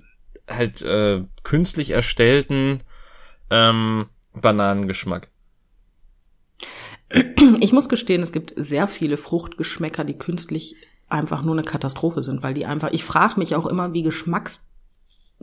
[0.47, 2.83] halt äh, künstlich erstellten
[3.49, 5.29] ähm, Bananengeschmack.
[7.59, 10.75] Ich muss gestehen, es gibt sehr viele Fruchtgeschmäcker, die künstlich
[11.11, 14.59] einfach nur eine Katastrophe sind, weil die einfach, ich frage mich auch immer, wie Geschmacks,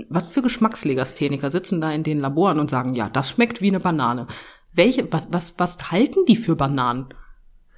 [0.08, 3.80] was für Geschmackslegastheniker sitzen da in den Laboren und sagen, ja, das schmeckt wie eine
[3.80, 4.26] Banane.
[4.72, 7.08] Welche, was, was, was halten die für Bananen?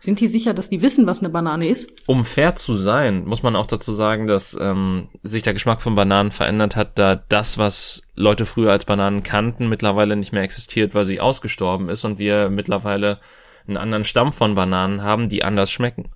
[0.02, 1.92] Sind die sicher, dass die wissen, was eine Banane ist?
[2.06, 5.94] Um fair zu sein, muss man auch dazu sagen, dass ähm, sich der Geschmack von
[5.94, 10.94] Bananen verändert hat, da das, was Leute früher als Bananen kannten, mittlerweile nicht mehr existiert,
[10.94, 13.20] weil sie ausgestorben ist und wir mittlerweile
[13.68, 16.10] einen anderen Stamm von Bananen haben, die anders schmecken.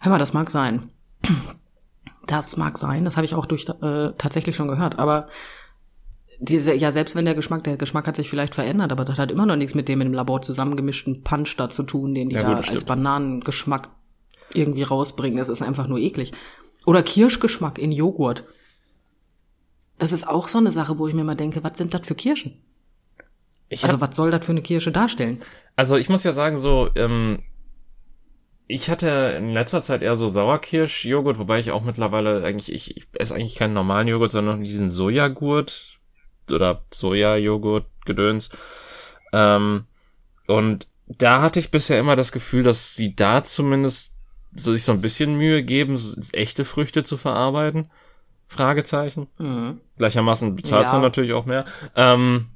[0.00, 0.90] Hör mal, das mag sein.
[2.26, 5.28] Das mag sein, das habe ich auch durch äh, tatsächlich schon gehört, aber
[6.38, 9.30] diese, ja, selbst wenn der Geschmack, der Geschmack hat sich vielleicht verändert, aber das hat
[9.30, 12.42] immer noch nichts mit dem im Labor zusammengemischten Punch da zu tun, den die ja,
[12.42, 13.88] gut, da als Bananengeschmack
[14.54, 15.38] irgendwie rausbringen.
[15.38, 16.32] Es ist einfach nur eklig.
[16.86, 18.44] Oder Kirschgeschmack in Joghurt.
[19.98, 22.14] Das ist auch so eine Sache, wo ich mir mal denke, was sind das für
[22.14, 22.62] Kirschen?
[23.68, 25.40] Ich also was soll das für eine Kirsche darstellen?
[25.76, 27.42] Also ich muss ja sagen, so, ähm,
[28.70, 33.08] ich hatte in letzter Zeit eher so Sauerkirsch-Joghurt, wobei ich auch mittlerweile eigentlich, ich, ich
[33.14, 35.98] esse eigentlich keinen normalen Joghurt, sondern diesen Sojagurt
[36.50, 38.50] oder Soja-Joghurt, Gedöns.
[39.32, 39.84] Ähm,
[40.46, 44.14] und da hatte ich bisher immer das Gefühl, dass sie da zumindest
[44.54, 47.90] so sich so ein bisschen Mühe geben, so echte Früchte zu verarbeiten.
[48.46, 49.28] Fragezeichen.
[49.38, 49.80] Mhm.
[49.98, 50.90] Gleichermaßen bezahlt ja.
[50.90, 51.64] sie natürlich auch mehr.
[51.96, 52.48] Ähm,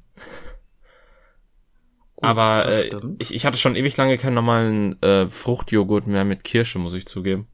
[2.15, 6.43] Gut, aber äh, ich, ich hatte schon ewig lange keinen normalen äh, Fruchtjoghurt mehr mit
[6.43, 7.47] Kirsche, muss ich zugeben.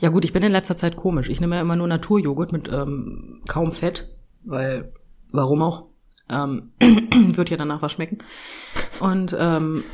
[0.00, 1.28] Ja gut, ich bin in letzter Zeit komisch.
[1.28, 4.08] Ich nehme ja immer nur Naturjoghurt mit ähm, kaum Fett
[4.42, 4.92] weil
[5.32, 5.86] warum auch?
[6.28, 8.18] Ähm, wird ja danach was schmecken.
[9.00, 9.84] Und ähm,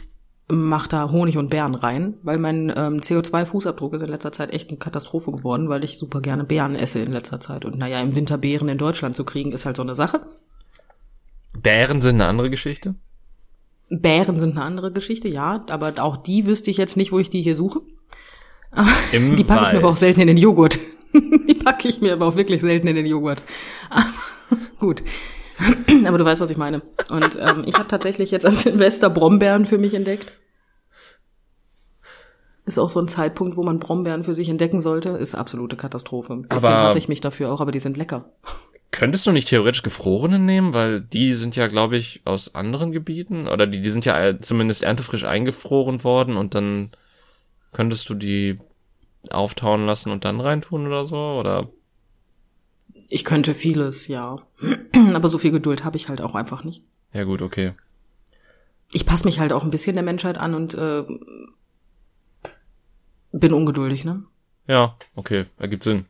[0.49, 4.69] mach da Honig und Beeren rein, weil mein ähm, CO2-Fußabdruck ist in letzter Zeit echt
[4.69, 7.65] eine Katastrophe geworden, weil ich super gerne Beeren esse in letzter Zeit.
[7.65, 10.27] Und naja, im Winter Beeren in Deutschland zu kriegen, ist halt so eine Sache.
[11.63, 12.95] Bären sind eine andere Geschichte?
[13.91, 17.31] Bären sind eine andere Geschichte, ja, aber auch die wüsste ich jetzt nicht, wo ich
[17.31, 17.81] die hier suche.
[19.13, 20.79] Im die packe ich mir aber auch selten in den Joghurt.
[21.15, 23.41] die packe ich mir aber auch wirklich selten in den Joghurt.
[24.79, 25.03] Gut.
[26.07, 26.83] Aber du weißt, was ich meine.
[27.11, 30.33] Und ähm, ich habe tatsächlich jetzt an Silvester Brombeeren für mich entdeckt.
[32.67, 35.11] Ist auch so ein Zeitpunkt, wo man Brombeeren für sich entdecken sollte.
[35.11, 36.43] Ist absolute Katastrophe.
[36.51, 38.33] Deswegen hasse ich mich dafür auch, aber die sind lecker.
[38.97, 43.47] Könntest du nicht theoretisch gefrorene nehmen, weil die sind ja, glaube ich, aus anderen Gebieten
[43.47, 46.93] oder die, die sind ja äh, zumindest erntefrisch eingefroren worden und dann
[47.73, 48.59] könntest du die
[49.29, 51.69] auftauen lassen und dann reintun oder so oder
[53.11, 54.39] ich könnte vieles, ja.
[55.15, 56.83] Aber so viel Geduld habe ich halt auch einfach nicht.
[57.13, 57.75] Ja gut, okay.
[58.93, 61.05] Ich passe mich halt auch ein bisschen der Menschheit an und äh,
[63.33, 64.25] bin ungeduldig, ne?
[64.67, 66.07] Ja, okay, ergibt Sinn.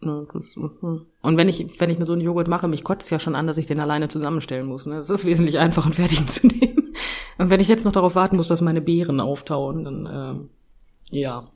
[0.00, 3.46] Und wenn ich, wenn ich mir so einen Joghurt mache, mich kotzt ja schon an,
[3.46, 4.86] dass ich den alleine zusammenstellen muss.
[4.86, 4.96] Ne?
[4.96, 6.94] Das ist wesentlich einfacher, einen fertigen zu nehmen.
[7.38, 10.48] Und wenn ich jetzt noch darauf warten muss, dass meine Beeren auftauen, dann
[11.10, 11.48] äh, ja.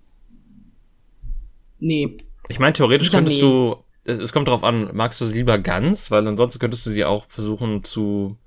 [1.78, 2.18] Nee.
[2.48, 3.42] Ich meine, theoretisch könntest nee.
[3.42, 6.90] du es, es kommt darauf an, magst du sie lieber ganz, weil ansonsten könntest du
[6.90, 8.38] sie auch versuchen zu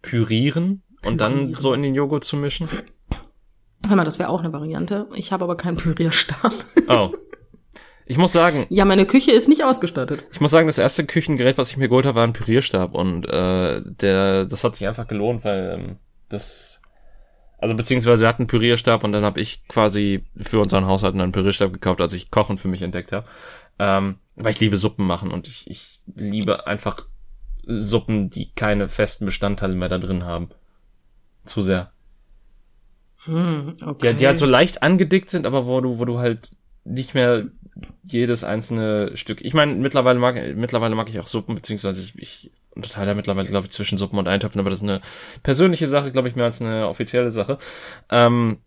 [0.00, 2.68] pürieren und dann so in den Joghurt zu mischen.
[3.86, 5.08] Hör mal, das wäre auch eine Variante.
[5.14, 6.52] Ich habe aber keinen Pürierstab.
[6.88, 7.10] Oh.
[8.06, 8.66] Ich muss sagen.
[8.68, 10.26] Ja, meine Küche ist nicht ausgestattet.
[10.32, 13.24] Ich muss sagen, das erste Küchengerät, was ich mir geholt habe, war ein Pürierstab und
[13.26, 15.96] äh, der, das hat sich einfach gelohnt, weil ähm,
[16.28, 16.80] das,
[17.58, 21.32] also beziehungsweise wir hatten einen Pürierstab und dann habe ich quasi für unseren Haushalt einen
[21.32, 23.26] Pürierstab gekauft, als ich Kochen für mich entdeckt habe.
[23.78, 27.06] Ähm, weil ich liebe Suppen machen und ich, ich liebe einfach
[27.66, 30.50] Suppen, die keine festen Bestandteile mehr da drin haben.
[31.44, 31.92] Zu sehr.
[33.24, 34.12] Hm, okay.
[34.12, 36.50] Die, die halt so leicht angedickt sind, aber wo du, wo du halt
[36.84, 37.46] nicht mehr
[38.04, 39.40] jedes einzelne Stück.
[39.40, 43.66] Ich meine, mittlerweile mag mittlerweile mag ich auch Suppen, beziehungsweise ich unterteile ja mittlerweile, glaube
[43.66, 45.00] ich, zwischen Suppen und Eintöpfen, aber das ist eine
[45.42, 47.58] persönliche Sache, glaube ich, mehr als eine offizielle Sache.
[48.10, 48.58] Ähm,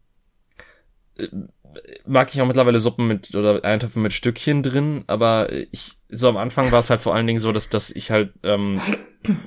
[2.05, 6.37] mag ich auch mittlerweile Suppen mit oder Eintöpfe mit Stückchen drin, aber ich so am
[6.37, 8.79] Anfang war es halt vor allen Dingen so, dass dass ich halt ähm,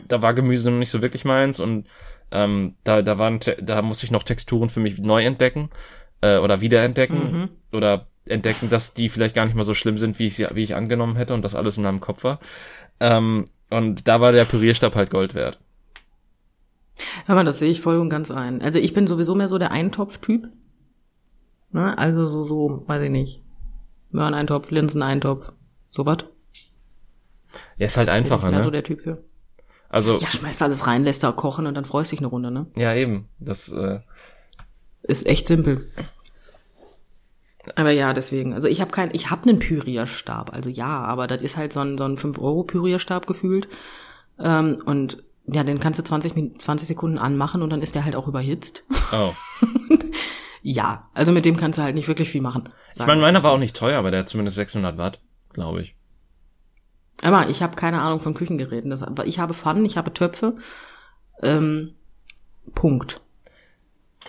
[0.09, 1.87] da war Gemüse noch nicht so wirklich meins und
[2.31, 5.71] ähm, da da waren da musste ich noch Texturen für mich neu entdecken
[6.21, 7.49] äh, oder wiederentdecken mhm.
[7.73, 10.63] oder entdecken, dass die vielleicht gar nicht mal so schlimm sind, wie ich sie wie
[10.63, 12.39] ich angenommen hätte und das alles in meinem Kopf war.
[13.01, 15.61] Ähm, und da war der Pürierstab halt Gold wert.
[17.27, 18.61] Hör mal, das sehe ich voll und ganz ein.
[18.63, 20.49] Also ich bin sowieso mehr so der Eintopf-Typ.
[21.71, 21.97] Ne?
[21.97, 23.43] Also so, so, weiß ich nicht.
[24.11, 25.53] Möhreneintopf, Linseneintopf,
[25.91, 26.19] sowas.
[27.77, 28.65] Ja, ist halt einfacher, Bin ich mehr ne?
[28.65, 29.23] so der Typ für.
[29.89, 30.17] Also.
[30.17, 32.67] Ja, schmeißt alles rein, lässt da kochen und dann freust dich eine Runde, ne?
[32.77, 33.29] Ja, eben.
[33.39, 34.01] Das äh
[35.03, 35.87] ist echt simpel.
[37.77, 38.55] Aber ja, deswegen.
[38.55, 41.81] Also ich habe keinen, ich habe einen Pürierstab, also ja, aber das ist halt so
[41.81, 43.69] ein, so ein 5-Euro-Pürierstab gefühlt.
[44.39, 48.17] Ähm, und ja, den kannst du 20, 20 Sekunden anmachen und dann ist der halt
[48.17, 48.85] auch überhitzt.
[49.13, 49.33] Oh.
[50.63, 52.69] Ja, also mit dem kannst du halt nicht wirklich viel machen.
[52.95, 55.21] Ich meine, meiner war auch nicht teuer, aber der hat zumindest 600 Watt,
[55.53, 55.95] glaube ich.
[57.23, 58.91] Aber ich habe keine Ahnung von Küchengeräten.
[58.91, 60.57] Das, ich habe Pfannen, ich habe Töpfe.
[61.43, 61.95] Ähm,
[62.75, 63.23] Punkt.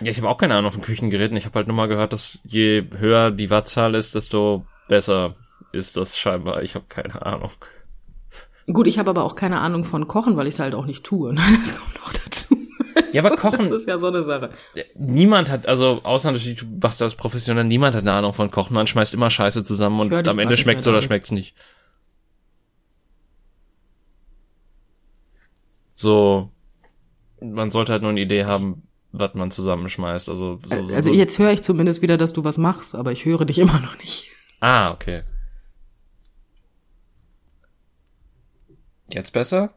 [0.00, 1.36] Ja, ich habe auch keine Ahnung von Küchengeräten.
[1.36, 5.34] Ich habe halt nur mal gehört, dass je höher die Wattzahl ist, desto besser
[5.72, 6.62] ist das scheinbar.
[6.62, 7.50] Ich habe keine Ahnung.
[8.66, 11.04] Gut, ich habe aber auch keine Ahnung von Kochen, weil ich es halt auch nicht
[11.04, 11.34] tue.
[11.34, 11.40] Ne?
[11.60, 12.56] Das kommt auch dazu.
[13.12, 13.58] Ja, aber Kochen.
[13.58, 14.50] Das ist ja so eine Sache.
[14.94, 18.74] Niemand hat, also außer natürlich, du machst das professionell, niemand hat eine Ahnung von Kochen.
[18.74, 21.54] Man schmeißt immer Scheiße zusammen und am Ende schmeckt's oder schmeckt's nicht.
[25.94, 26.50] So,
[27.42, 30.28] man sollte halt nur eine Idee haben, was man zusammenschmeißt.
[30.28, 33.24] Also, so, so, also jetzt höre ich zumindest wieder, dass du was machst, aber ich
[33.24, 34.30] höre dich immer noch nicht.
[34.60, 35.22] Ah, okay.
[39.12, 39.74] Jetzt besser?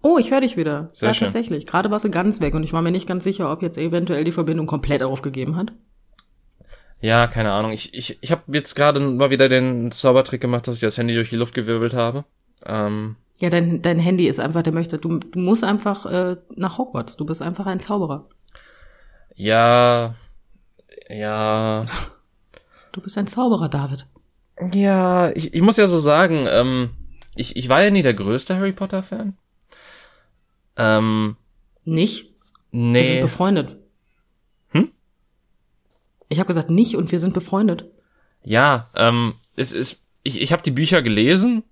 [0.00, 0.90] Oh, ich höre dich wieder.
[0.92, 1.26] Sehr ja, schön.
[1.26, 1.66] tatsächlich.
[1.66, 4.24] Gerade warst du ganz weg und ich war mir nicht ganz sicher, ob jetzt eventuell
[4.24, 5.72] die Verbindung komplett aufgegeben hat.
[7.00, 7.72] Ja, keine Ahnung.
[7.72, 11.14] Ich, ich, ich habe jetzt gerade mal wieder den Zaubertrick gemacht, dass ich das Handy
[11.14, 12.24] durch die Luft gewirbelt habe.
[12.64, 16.78] Ähm, ja, dein, dein Handy ist einfach, der möchte, du, du musst einfach äh, nach
[16.78, 17.16] Hogwarts.
[17.16, 18.28] Du bist einfach ein Zauberer.
[19.34, 20.14] Ja,
[21.08, 21.86] ja.
[22.90, 24.06] Du bist ein Zauberer, David.
[24.72, 26.90] Ja, ich, ich muss ja so sagen, ähm,
[27.36, 29.36] ich, ich war ja nie der größte Harry Potter-Fan.
[30.76, 31.36] Ähm,
[31.84, 32.32] nicht?
[32.72, 32.98] Nee.
[32.98, 33.76] Wir sind befreundet.
[34.70, 34.90] Hm?
[36.28, 37.84] Ich habe gesagt nicht und wir sind befreundet.
[38.42, 41.62] Ja, ähm, es ist, ich, ich habe die Bücher gelesen,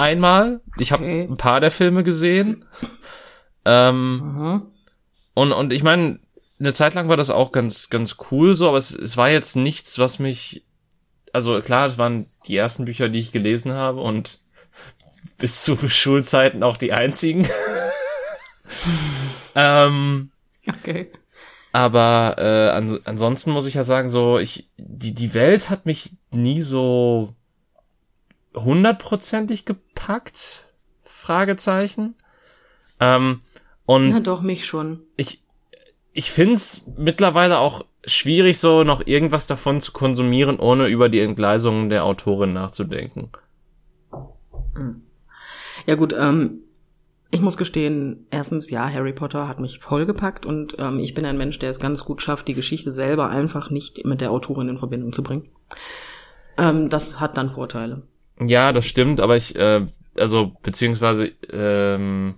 [0.00, 0.60] einmal.
[0.78, 1.26] Ich habe okay.
[1.30, 2.64] ein paar der Filme gesehen.
[3.64, 4.62] Ähm, mhm.
[5.34, 6.18] und, und ich meine,
[6.58, 9.56] eine Zeit lang war das auch ganz, ganz cool so, aber es, es war jetzt
[9.56, 10.64] nichts, was mich,
[11.32, 14.40] also klar, es waren die ersten Bücher, die ich gelesen habe und
[15.38, 17.46] bis zu Schulzeiten auch die einzigen.
[19.54, 20.30] ähm,
[20.68, 21.10] okay.
[21.72, 26.16] Aber äh, ans ansonsten muss ich ja sagen, so ich die die Welt hat mich
[26.32, 27.36] nie so
[28.54, 30.66] hundertprozentig gepackt.
[31.02, 32.14] Fragezeichen.
[32.98, 33.40] Ähm,
[33.86, 35.00] und Na doch mich schon.
[35.16, 35.42] Ich
[36.12, 41.88] ich find's mittlerweile auch schwierig, so noch irgendwas davon zu konsumieren, ohne über die Entgleisungen
[41.88, 43.30] der Autorin nachzudenken.
[44.74, 45.02] Hm.
[45.86, 46.62] Ja gut, ähm,
[47.30, 51.38] ich muss gestehen, erstens, ja, Harry Potter hat mich vollgepackt und ähm, ich bin ein
[51.38, 54.78] Mensch, der es ganz gut schafft, die Geschichte selber einfach nicht mit der Autorin in
[54.78, 55.48] Verbindung zu bringen.
[56.58, 58.02] Ähm, das hat dann Vorteile.
[58.40, 62.34] Ja, das stimmt, aber ich, äh, also, beziehungsweise, ähm,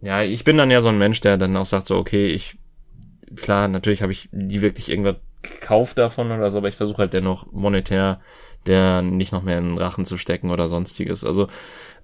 [0.00, 2.58] ja, ich bin dann ja so ein Mensch, der dann auch sagt so, okay, ich,
[3.36, 7.12] klar, natürlich habe ich die wirklich irgendwas gekauft davon oder so, aber ich versuche halt
[7.12, 8.20] dennoch monetär
[8.66, 11.24] der nicht noch mehr in den Rachen zu stecken oder sonstiges.
[11.24, 11.48] Also,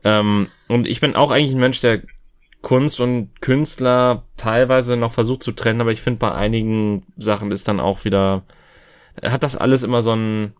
[0.05, 2.03] ähm, und ich bin auch eigentlich ein Mensch, der
[2.63, 7.67] Kunst und Künstler teilweise noch versucht zu trennen, aber ich finde bei einigen Sachen ist
[7.67, 8.45] dann auch wieder,
[9.23, 10.55] hat das alles immer so einen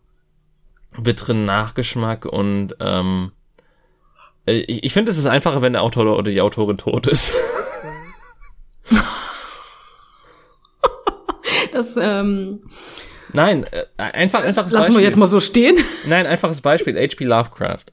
[0.97, 3.31] bitteren Nachgeschmack und ähm,
[4.45, 7.33] ich, ich finde, es ist einfacher, wenn der Autor oder die Autorin tot ist.
[11.71, 12.61] das, ähm,
[13.33, 14.97] Nein, äh, einfach, einfaches Lassen Beispiel.
[14.97, 15.77] wir jetzt mal so stehen.
[16.07, 16.95] Nein, einfaches Beispiel.
[16.95, 17.25] H.P.
[17.25, 17.85] Lovecraft.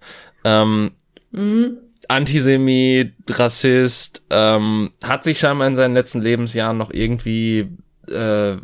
[0.45, 0.93] Ähm,
[1.31, 1.79] mhm.
[2.09, 7.69] Antisemit, Rassist, ähm, hat sich scheinbar in seinen letzten Lebensjahren noch irgendwie
[8.09, 8.57] äh,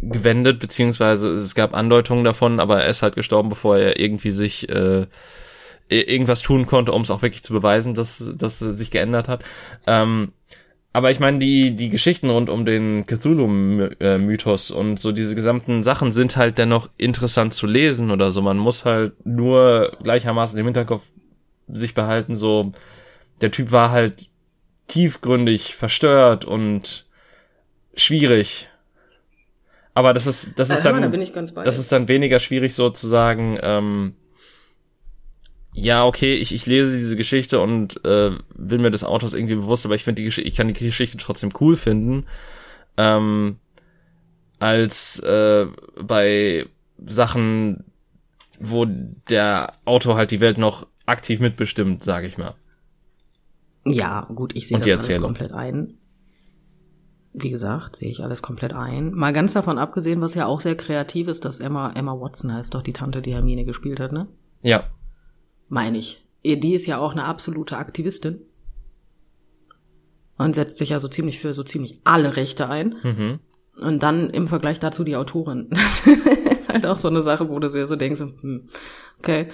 [0.00, 4.68] gewendet, beziehungsweise es gab Andeutungen davon, aber er ist halt gestorben, bevor er irgendwie sich
[4.68, 5.06] äh,
[5.88, 9.44] irgendwas tun konnte, um es auch wirklich zu beweisen, dass er sich geändert hat.
[9.86, 10.28] Ähm,
[10.92, 16.12] aber ich meine, die, die Geschichten rund um den Cthulhu-Mythos und so diese gesamten Sachen
[16.12, 18.42] sind halt dennoch interessant zu lesen oder so.
[18.42, 21.04] Man muss halt nur gleichermaßen im Hinterkopf
[21.68, 22.72] sich behalten, so,
[23.42, 24.28] der Typ war halt
[24.86, 27.06] tiefgründig verstört und
[27.94, 28.68] schwierig.
[29.98, 31.10] Aber das ist, das ist also, dann,
[31.54, 34.14] da das ist dann weniger schwierig sozusagen, ähm,
[35.72, 39.84] ja, okay, ich, ich lese diese Geschichte und äh, will mir des Autors irgendwie bewusst,
[39.84, 42.26] aber ich finde die Geschichte, ich kann die Geschichte trotzdem cool finden.
[42.96, 43.56] Ähm,
[44.60, 45.66] als äh,
[46.00, 46.66] bei
[47.04, 47.82] Sachen,
[48.60, 48.86] wo
[49.28, 52.54] der Autor halt die Welt noch aktiv mitbestimmt, sage ich mal.
[53.84, 55.94] Ja, gut, ich sehe das alles komplett ein.
[57.32, 59.12] Wie gesagt, sehe ich alles komplett ein.
[59.12, 62.74] Mal ganz davon abgesehen, was ja auch sehr kreativ ist, dass Emma, Emma Watson heißt
[62.74, 64.28] doch die Tante, die Hermine gespielt hat, ne?
[64.62, 64.84] Ja
[65.68, 66.24] meine ich.
[66.44, 68.40] Die ist ja auch eine absolute Aktivistin
[70.38, 72.96] und setzt sich ja so ziemlich für so ziemlich alle Rechte ein.
[73.02, 73.40] Mhm.
[73.80, 75.70] Und dann im Vergleich dazu die Autorin.
[76.68, 78.68] Das ist halt auch so eine Sache, wo du dir so denkst, hm,
[79.18, 79.48] okay.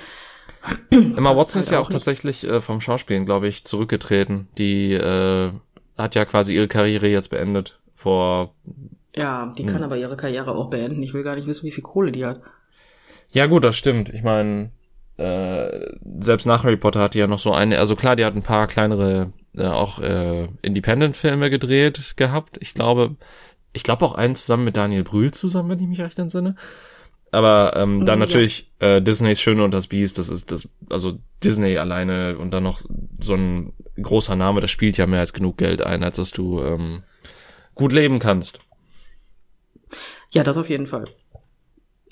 [0.91, 4.49] Emma Watson halt ist ja auch, auch tatsächlich äh, vom Schauspielen, glaube ich, zurückgetreten.
[4.59, 5.53] Die äh,
[5.97, 8.55] hat ja quasi ihre Karriere jetzt beendet vor.
[9.14, 11.03] Ja, die kann aber ihre Karriere auch beenden.
[11.03, 12.40] Ich will gar nicht wissen, wie viel Kohle die hat.
[13.30, 14.09] Ja, gut, das stimmt.
[14.09, 14.70] Ich meine,
[15.16, 15.68] äh,
[16.20, 18.42] selbst nach Harry Potter hat die ja noch so eine, also klar, die hat ein
[18.42, 22.59] paar kleinere äh, auch äh, Independent-Filme gedreht gehabt.
[22.61, 23.16] Ich glaube,
[23.72, 26.57] ich glaube auch einen zusammen mit Daniel Brühl zusammen, wenn ich mich recht entsinne.
[27.35, 28.26] Aber ähm, dann ja.
[28.26, 32.62] natürlich äh, Disneys Schöne und das Biest, das ist das, also Disney alleine und dann
[32.62, 32.80] noch
[33.20, 36.61] so ein großer Name, das spielt ja mehr als genug Geld ein, als dass du
[36.61, 37.03] ähm,
[37.74, 38.61] gut leben kannst.
[40.32, 41.05] Ja, das auf jeden Fall.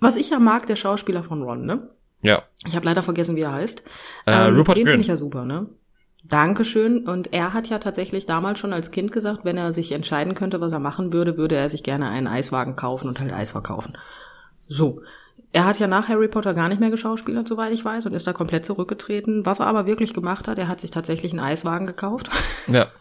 [0.00, 1.88] Was ich ja mag, der Schauspieler von Ron, ne?
[2.22, 2.42] Ja.
[2.66, 3.82] Ich habe leider vergessen, wie er heißt.
[4.26, 5.68] Äh, ähm, Rupert den finde ich ja super, ne?
[6.24, 7.06] Dankeschön.
[7.06, 10.60] Und er hat ja tatsächlich damals schon als Kind gesagt, wenn er sich entscheiden könnte,
[10.60, 13.96] was er machen würde, würde er sich gerne einen Eiswagen kaufen und halt Eis verkaufen.
[14.72, 15.02] So.
[15.52, 18.26] Er hat ja nach Harry Potter gar nicht mehr geschauspielert, soweit ich weiß, und ist
[18.26, 19.44] da komplett zurückgetreten.
[19.44, 22.30] Was er aber wirklich gemacht hat, er hat sich tatsächlich einen Eiswagen gekauft.
[22.66, 22.90] Ja.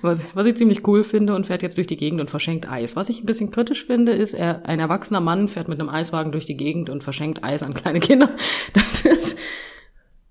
[0.00, 2.96] Was, was ich ziemlich cool finde und fährt jetzt durch die Gegend und verschenkt Eis.
[2.96, 6.32] Was ich ein bisschen kritisch finde, ist, er, ein erwachsener Mann fährt mit einem Eiswagen
[6.32, 8.30] durch die Gegend und verschenkt Eis an kleine Kinder.
[8.72, 9.36] Das ist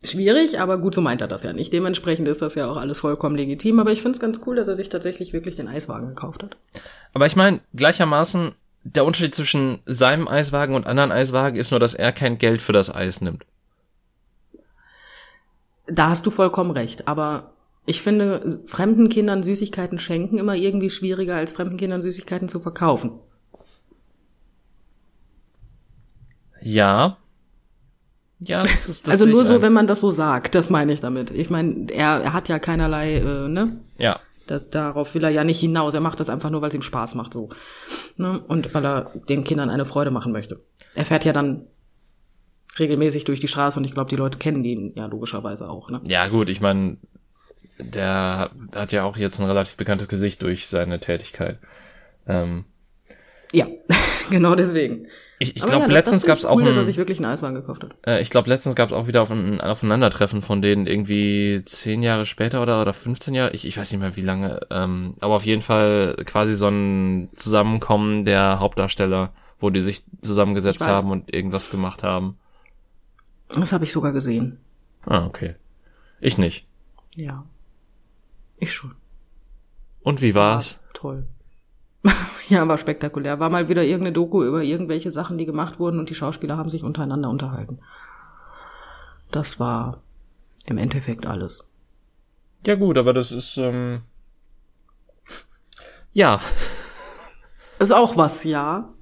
[0.03, 1.71] schwierig, aber gut, so meint er das ja nicht.
[1.73, 3.79] Dementsprechend ist das ja auch alles vollkommen legitim.
[3.79, 6.57] Aber ich finde es ganz cool, dass er sich tatsächlich wirklich den Eiswagen gekauft hat.
[7.13, 8.53] Aber ich meine, gleichermaßen,
[8.85, 12.71] der Unterschied zwischen seinem Eiswagen und anderen Eiswagen ist nur, dass er kein Geld für
[12.71, 13.43] das Eis nimmt.
[15.87, 17.53] Da hast du vollkommen recht, aber
[17.87, 23.19] ich finde, fremden Kindern Süßigkeiten schenken immer irgendwie schwieriger, als fremden Kindern Süßigkeiten zu verkaufen.
[26.61, 27.17] Ja.
[28.39, 29.61] Ja, das ist das Also nur so, ein.
[29.61, 31.31] wenn man das so sagt, das meine ich damit.
[31.31, 33.79] Ich meine, er, er hat ja keinerlei, äh, ne?
[33.97, 34.19] Ja.
[34.47, 35.93] Das, darauf will er ja nicht hinaus.
[35.93, 37.49] Er macht das einfach nur, weil es ihm Spaß macht, so.
[38.17, 38.39] Ne?
[38.47, 40.61] Und weil er den Kindern eine Freude machen möchte.
[40.95, 41.67] Er fährt ja dann
[42.77, 45.89] regelmäßig durch die Straße und ich glaube, die Leute kennen ihn ja logischerweise auch.
[45.89, 46.01] Ne?
[46.03, 46.97] Ja, gut, ich meine,
[47.79, 51.59] der hat ja auch jetzt ein relativ bekanntes Gesicht durch seine Tätigkeit.
[52.27, 52.65] Ähm,
[53.53, 53.67] ja,
[54.29, 55.07] genau deswegen.
[55.37, 56.55] Ich, ich glaube, ja, letztens gab es auch.
[56.55, 57.97] Cool, dass er sich wirklich einen Eiswagen gekauft hat.
[58.07, 62.03] Äh, ich glaube, letztens gab es auch wieder auf ein Aufeinandertreffen von denen irgendwie zehn
[62.03, 63.51] Jahre später oder, oder 15 Jahre.
[63.51, 64.61] Ich, ich weiß nicht mehr wie lange.
[64.69, 70.85] Ähm, aber auf jeden Fall quasi so ein Zusammenkommen der Hauptdarsteller, wo die sich zusammengesetzt
[70.85, 72.37] haben und irgendwas gemacht haben.
[73.49, 74.59] Das habe ich sogar gesehen.
[75.05, 75.55] Ah, okay.
[76.21, 76.65] Ich nicht.
[77.17, 77.45] Ja.
[78.57, 78.95] Ich schon.
[80.01, 80.79] Und wie war's?
[80.81, 81.27] War toll.
[82.49, 83.39] ja, war spektakulär.
[83.39, 86.69] War mal wieder irgendeine Doku über irgendwelche Sachen, die gemacht wurden und die Schauspieler haben
[86.69, 87.79] sich untereinander unterhalten.
[89.31, 90.01] Das war
[90.65, 91.67] im Endeffekt alles.
[92.65, 94.01] Ja gut, aber das ist ähm
[96.11, 96.39] ja.
[97.79, 98.93] Ist auch was, ja.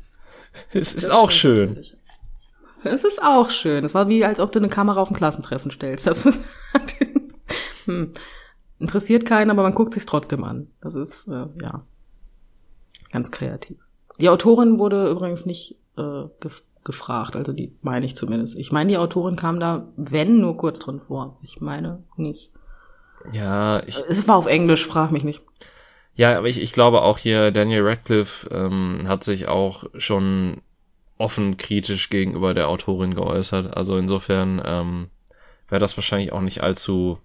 [0.72, 1.86] Es ist das auch schön.
[2.84, 3.84] Es ist auch schön.
[3.84, 6.08] Es war wie, als ob du eine Kamera auf ein Klassentreffen stellst.
[6.08, 6.42] Das ist
[7.86, 8.14] hm.
[8.80, 10.72] interessiert keinen, aber man guckt sich trotzdem an.
[10.82, 11.86] Das ist äh, ja
[13.14, 13.78] ganz kreativ.
[14.20, 18.58] Die Autorin wurde übrigens nicht äh, gef gefragt, also die meine ich zumindest.
[18.58, 21.38] Ich meine, die Autorin kam da, wenn, nur kurz drin vor.
[21.42, 22.52] Ich meine nicht.
[23.32, 24.04] Ja, ich.
[24.10, 25.42] Es war auf Englisch, frag mich nicht.
[26.16, 30.62] Ja, aber ich, ich glaube auch hier, Daniel Radcliffe ähm, hat sich auch schon
[31.18, 33.78] offen kritisch gegenüber der Autorin geäußert.
[33.78, 35.10] Also insofern ähm,
[35.70, 37.18] wäre das wahrscheinlich auch nicht allzu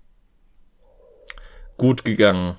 [1.76, 2.54] gut gegangen.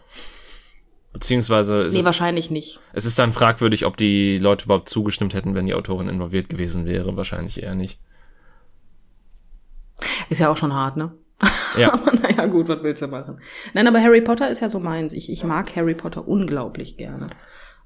[1.12, 2.80] Beziehungsweise nee, es, wahrscheinlich nicht.
[2.94, 6.86] Es ist dann fragwürdig, ob die Leute überhaupt zugestimmt hätten, wenn die Autorin involviert gewesen
[6.86, 7.18] wäre.
[7.18, 8.00] Wahrscheinlich eher nicht.
[10.30, 11.12] Ist ja auch schon hart, ne?
[11.78, 11.94] Ja.
[11.94, 13.42] aber naja, gut, was willst du machen?
[13.74, 15.14] Nein, aber Harry Potter ist ja so meins.
[15.14, 17.28] Ich, ich mag Harry Potter unglaublich gerne.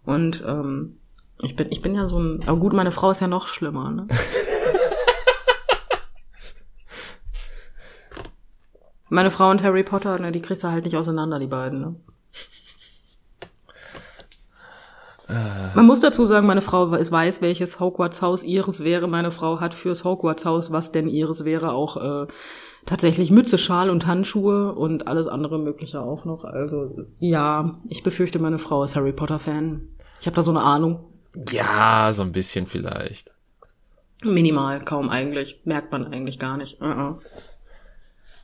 [0.03, 0.97] Und ähm,
[1.41, 2.43] ich bin, ich bin ja so ein.
[2.45, 4.07] Aber gut, meine Frau ist ja noch schlimmer, ne?
[9.09, 11.95] meine Frau und Harry Potter, ne, die kriegst du halt nicht auseinander, die beiden, ne?
[11.95, 12.13] Äh.
[15.27, 19.07] Man muss dazu sagen, meine Frau weiß, welches Hogwarts Haus ihres wäre.
[19.07, 22.27] Meine Frau hat fürs Hogwarts Haus, was denn ihres wäre, auch äh,
[22.85, 26.43] tatsächlich Mütze, Schal und Handschuhe und alles andere Mögliche auch noch.
[26.43, 29.87] Also ja, ich befürchte, meine Frau ist Harry Potter Fan.
[30.19, 31.05] Ich habe da so eine Ahnung.
[31.51, 33.31] Ja, so ein bisschen vielleicht.
[34.23, 35.61] Minimal, kaum eigentlich.
[35.65, 36.81] Merkt man eigentlich gar nicht.
[36.81, 37.15] Uh -uh.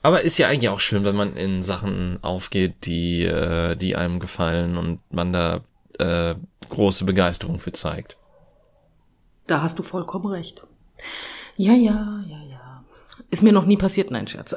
[0.01, 4.19] Aber ist ja eigentlich auch schön, wenn man in Sachen aufgeht, die, äh, die einem
[4.19, 5.61] gefallen und man da
[5.99, 6.35] äh,
[6.69, 8.17] große Begeisterung für zeigt.
[9.47, 10.65] Da hast du vollkommen recht.
[11.57, 12.83] Ja, ja, ja, ja.
[13.29, 14.55] Ist mir noch nie passiert, nein, Scherz.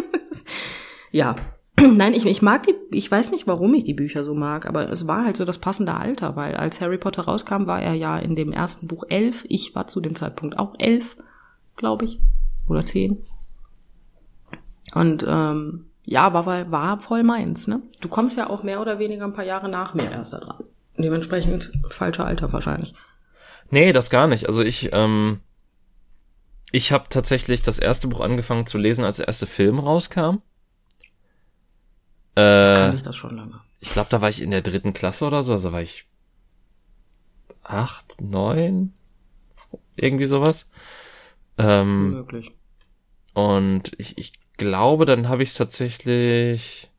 [1.10, 1.36] ja.
[1.80, 4.88] Nein, ich, ich mag die, ich weiß nicht, warum ich die Bücher so mag, aber
[4.90, 8.16] es war halt so das passende Alter, weil als Harry Potter rauskam, war er ja
[8.16, 9.44] in dem ersten Buch elf.
[9.48, 11.16] Ich war zu dem Zeitpunkt auch elf,
[11.76, 12.20] glaube ich.
[12.68, 13.24] Oder zehn.
[14.94, 17.80] Und ähm, ja, war, war voll meins, ne?
[18.00, 20.64] Du kommst ja auch mehr oder weniger ein paar Jahre nach mir erst da dran.
[20.96, 22.94] Dementsprechend falscher Alter wahrscheinlich.
[23.70, 24.46] Nee, das gar nicht.
[24.46, 25.40] Also ich, ähm,
[26.72, 30.42] ich habe tatsächlich das erste Buch angefangen zu lesen, als der erste Film rauskam.
[32.36, 33.60] Äh, Kann ich das schon lange.
[33.80, 36.06] ich glaube, da war ich in der dritten Klasse oder so, also war ich
[37.62, 38.92] acht, neun,
[39.96, 40.68] irgendwie sowas.
[41.58, 42.52] Ähm, Möglich.
[43.34, 46.90] Und ich, ich glaube, dann habe ich es tatsächlich.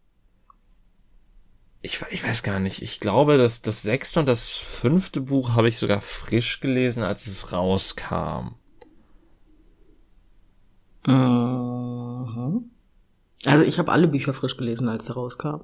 [1.81, 2.81] Ich, ich weiß gar nicht.
[2.81, 7.27] Ich glaube, dass das sechste und das fünfte Buch habe ich sogar frisch gelesen, als
[7.27, 8.55] es rauskam.
[11.05, 12.71] Mhm.
[13.45, 15.61] Also ich habe alle Bücher frisch gelesen, als sie rauskam.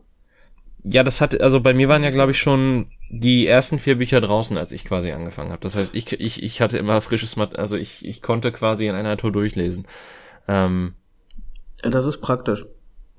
[0.83, 4.21] Ja, das hat, also bei mir waren ja, glaube ich, schon die ersten vier Bücher
[4.21, 5.61] draußen, als ich quasi angefangen habe.
[5.61, 8.95] Das heißt, ich, ich, ich hatte immer frisches Mat also ich, ich konnte quasi in
[8.95, 9.87] einer Tour durchlesen.
[10.51, 10.93] Ähm,
[11.81, 12.65] Das ist praktisch.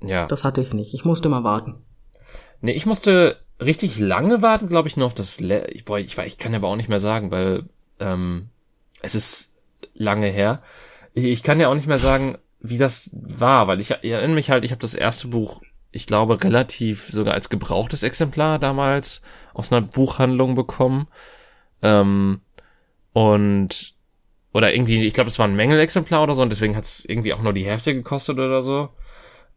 [0.01, 0.25] ja.
[0.27, 0.93] Das hatte ich nicht.
[0.93, 1.81] Ich musste mal warten.
[2.61, 6.17] Nee, ich musste richtig lange warten, glaube ich, nur auf das Le ich, boah, ich,
[6.17, 7.63] ich kann aber auch nicht mehr sagen, weil
[7.99, 8.49] ähm,
[9.01, 9.53] es ist
[9.93, 10.61] lange her.
[11.13, 14.35] Ich, ich kann ja auch nicht mehr sagen, wie das war, weil ich, ich erinnere
[14.35, 15.61] mich halt, ich habe das erste Buch,
[15.91, 19.21] ich glaube, relativ sogar als gebrauchtes Exemplar damals
[19.53, 21.07] aus einer Buchhandlung bekommen.
[21.81, 22.41] Ähm,
[23.11, 23.92] und
[24.53, 27.33] oder irgendwie, ich glaube, es war ein Mängelexemplar oder so und deswegen hat es irgendwie
[27.33, 28.89] auch nur die Hälfte gekostet oder so.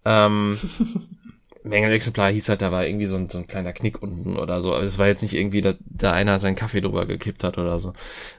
[0.05, 0.59] Ähm,
[1.67, 4.73] Mängelexemplar hieß halt, da war irgendwie so ein, so ein kleiner Knick unten oder so.
[4.73, 7.79] Aber es war jetzt nicht irgendwie, da, da einer seinen Kaffee drüber gekippt hat oder
[7.79, 7.93] so.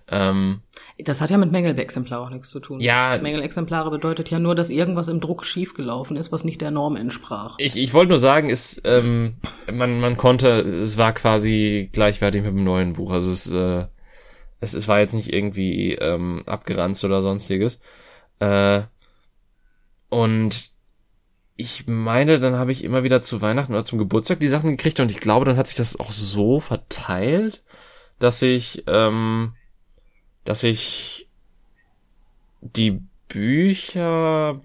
[0.08, 0.62] Ähm,
[0.98, 2.80] Das hat ja mit Mängelexemplar auch nichts zu tun.
[2.80, 3.20] Ja.
[3.22, 7.56] Mängelexemplare bedeutet ja nur, dass irgendwas im Druck schiefgelaufen ist, was nicht der Norm entsprach.
[7.58, 9.36] ich ich wollte nur sagen, ist, ähm,
[9.72, 13.12] man, man konnte, es war quasi gleichwertig mit dem neuen Buch.
[13.12, 13.86] Also es, äh,
[14.60, 17.80] es, es war jetzt nicht irgendwie ähm, abgeranzt oder sonstiges.
[18.40, 18.84] Äh,
[20.10, 20.72] und
[21.56, 25.00] ich meine, dann habe ich immer wieder zu Weihnachten oder zum Geburtstag die Sachen gekriegt
[25.00, 27.64] und ich glaube, dann hat sich das auch so verteilt,
[28.20, 29.54] dass ich, ähm,
[30.46, 31.30] dass ich
[32.62, 34.62] die Bücher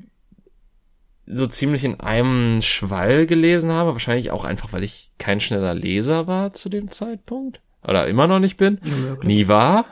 [1.26, 3.92] so ziemlich in einem Schwall gelesen habe.
[3.92, 7.60] Wahrscheinlich auch einfach, weil ich kein schneller Leser war zu dem Zeitpunkt.
[7.86, 8.78] Oder immer noch nicht bin.
[8.82, 9.24] Möglich.
[9.24, 9.86] Nie war.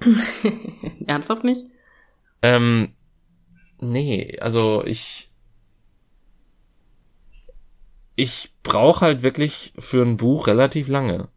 [1.06, 1.66] Ernsthaft nicht?
[2.42, 2.94] Ähm,
[3.80, 5.30] nee, also ich.
[8.16, 11.28] Ich brauche halt wirklich für ein Buch relativ lange.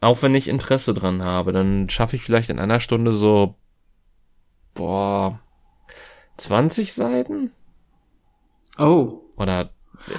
[0.00, 3.56] Auch wenn ich Interesse dran habe, dann schaffe ich vielleicht in einer Stunde so,
[4.72, 5.40] boah,
[6.38, 7.50] 20 Seiten?
[8.78, 9.20] Oh.
[9.36, 9.70] Oder,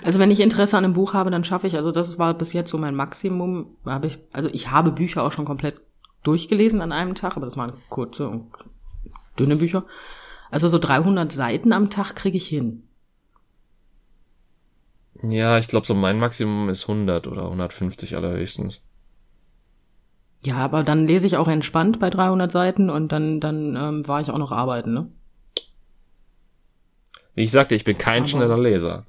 [0.03, 2.53] Also wenn ich Interesse an einem Buch habe, dann schaffe ich, also das war bis
[2.53, 5.79] jetzt so mein Maximum, habe ich, also ich habe Bücher auch schon komplett
[6.23, 8.51] durchgelesen an einem Tag, aber das waren kurze und
[9.39, 9.85] dünne Bücher.
[10.51, 12.83] Also so 300 Seiten am Tag kriege ich hin.
[15.23, 18.81] ja, ich glaube so mein Maximum ist 100 oder 150 allerhöchstens.
[20.43, 24.21] Ja, aber dann lese ich auch entspannt bei 300 Seiten und dann, dann ähm, war
[24.21, 25.07] ich auch noch arbeiten, ne?
[27.33, 29.05] Wie ich sagte, ich bin kein Aber- schneller Leser.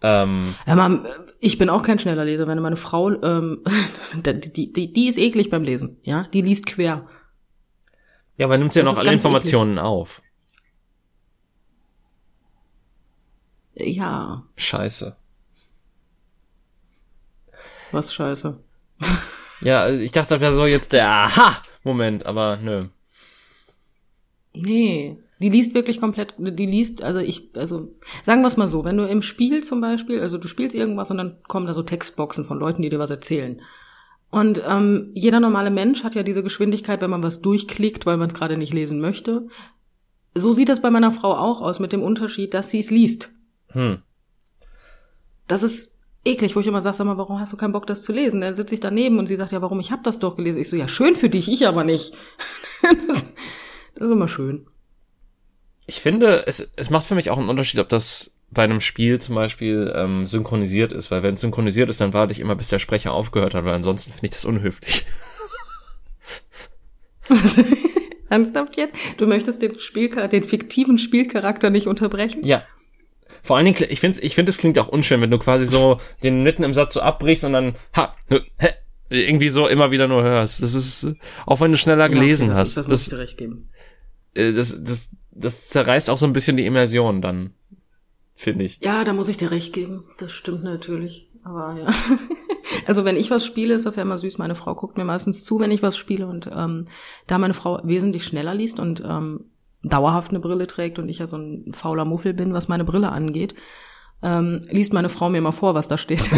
[0.00, 1.06] Ähm, Ja, Mom,
[1.40, 2.46] ich bin auch kein schneller Leser.
[2.46, 3.64] Wenn meine Frau, ähm,
[4.14, 6.24] die, die, die ist eklig beim Lesen, ja?
[6.32, 7.08] Die liest quer.
[8.36, 10.22] ja, aber nimmt sie ja noch alle Informationen auf.
[13.74, 15.16] Ja, Scheiße.
[17.92, 18.58] was scheiße.
[19.60, 22.86] Ja, also ich dachte, das wäre so jetzt der Aha-Moment, aber nö.
[24.54, 28.84] Nee, die liest wirklich komplett, die liest, also ich, also sagen wir es mal so,
[28.84, 31.82] wenn du im Spiel zum Beispiel, also du spielst irgendwas und dann kommen da so
[31.82, 33.60] Textboxen von Leuten, die dir was erzählen.
[34.30, 38.28] Und ähm, jeder normale Mensch hat ja diese Geschwindigkeit, wenn man was durchklickt, weil man
[38.28, 39.46] es gerade nicht lesen möchte.
[40.34, 43.30] So sieht das bei meiner Frau auch aus, mit dem Unterschied, dass sie es liest.
[43.68, 44.02] Hm.
[45.46, 48.02] Das ist eklig, wo ich immer sage, sag mal, warum hast du keinen Bock, das
[48.02, 48.42] zu lesen?
[48.42, 50.60] Dann sitze ich daneben und sie sagt, ja, warum, ich hab das doch gelesen.
[50.60, 52.14] Ich so, ja, schön für dich, ich aber nicht.
[52.82, 53.24] das,
[53.94, 54.66] das ist immer schön.
[55.88, 59.18] Ich finde, es, es macht für mich auch einen Unterschied, ob das bei einem Spiel
[59.20, 62.68] zum Beispiel ähm, synchronisiert ist, weil wenn es synchronisiert ist, dann warte ich immer, bis
[62.68, 65.06] der Sprecher aufgehört hat, weil ansonsten finde ich das unhöflich.
[68.28, 68.94] Ernsthaft jetzt?
[69.16, 72.44] Du möchtest den Spielcharakter, den fiktiven Spielcharakter nicht unterbrechen?
[72.44, 72.64] Ja.
[73.42, 75.98] Vor allen Dingen, ich finde, ich finde, es klingt auch unschön, wenn du quasi so
[76.22, 78.68] den mitten im Satz so abbrichst und dann ha, nö, hä,
[79.08, 80.62] irgendwie so immer wieder nur hörst.
[80.62, 81.08] Das ist,
[81.46, 82.76] auch wenn du schneller gelesen ja, okay, das, hast.
[82.76, 83.70] Das, muss ich dir recht geben.
[84.34, 87.54] äh, das, das, das zerreißt auch so ein bisschen die Immersion dann,
[88.34, 88.80] finde ich.
[88.82, 90.04] Ja, da muss ich dir recht geben.
[90.18, 91.28] Das stimmt natürlich.
[91.44, 91.88] Aber ja.
[92.86, 94.38] Also wenn ich was spiele, ist das ja immer süß.
[94.38, 96.26] Meine Frau guckt mir meistens zu, wenn ich was spiele.
[96.26, 96.86] Und ähm,
[97.26, 99.44] da meine Frau wesentlich schneller liest und ähm,
[99.82, 103.10] dauerhaft eine Brille trägt und ich ja so ein fauler Muffel bin, was meine Brille
[103.10, 103.54] angeht,
[104.22, 106.28] ähm, liest meine Frau mir immer vor, was da steht.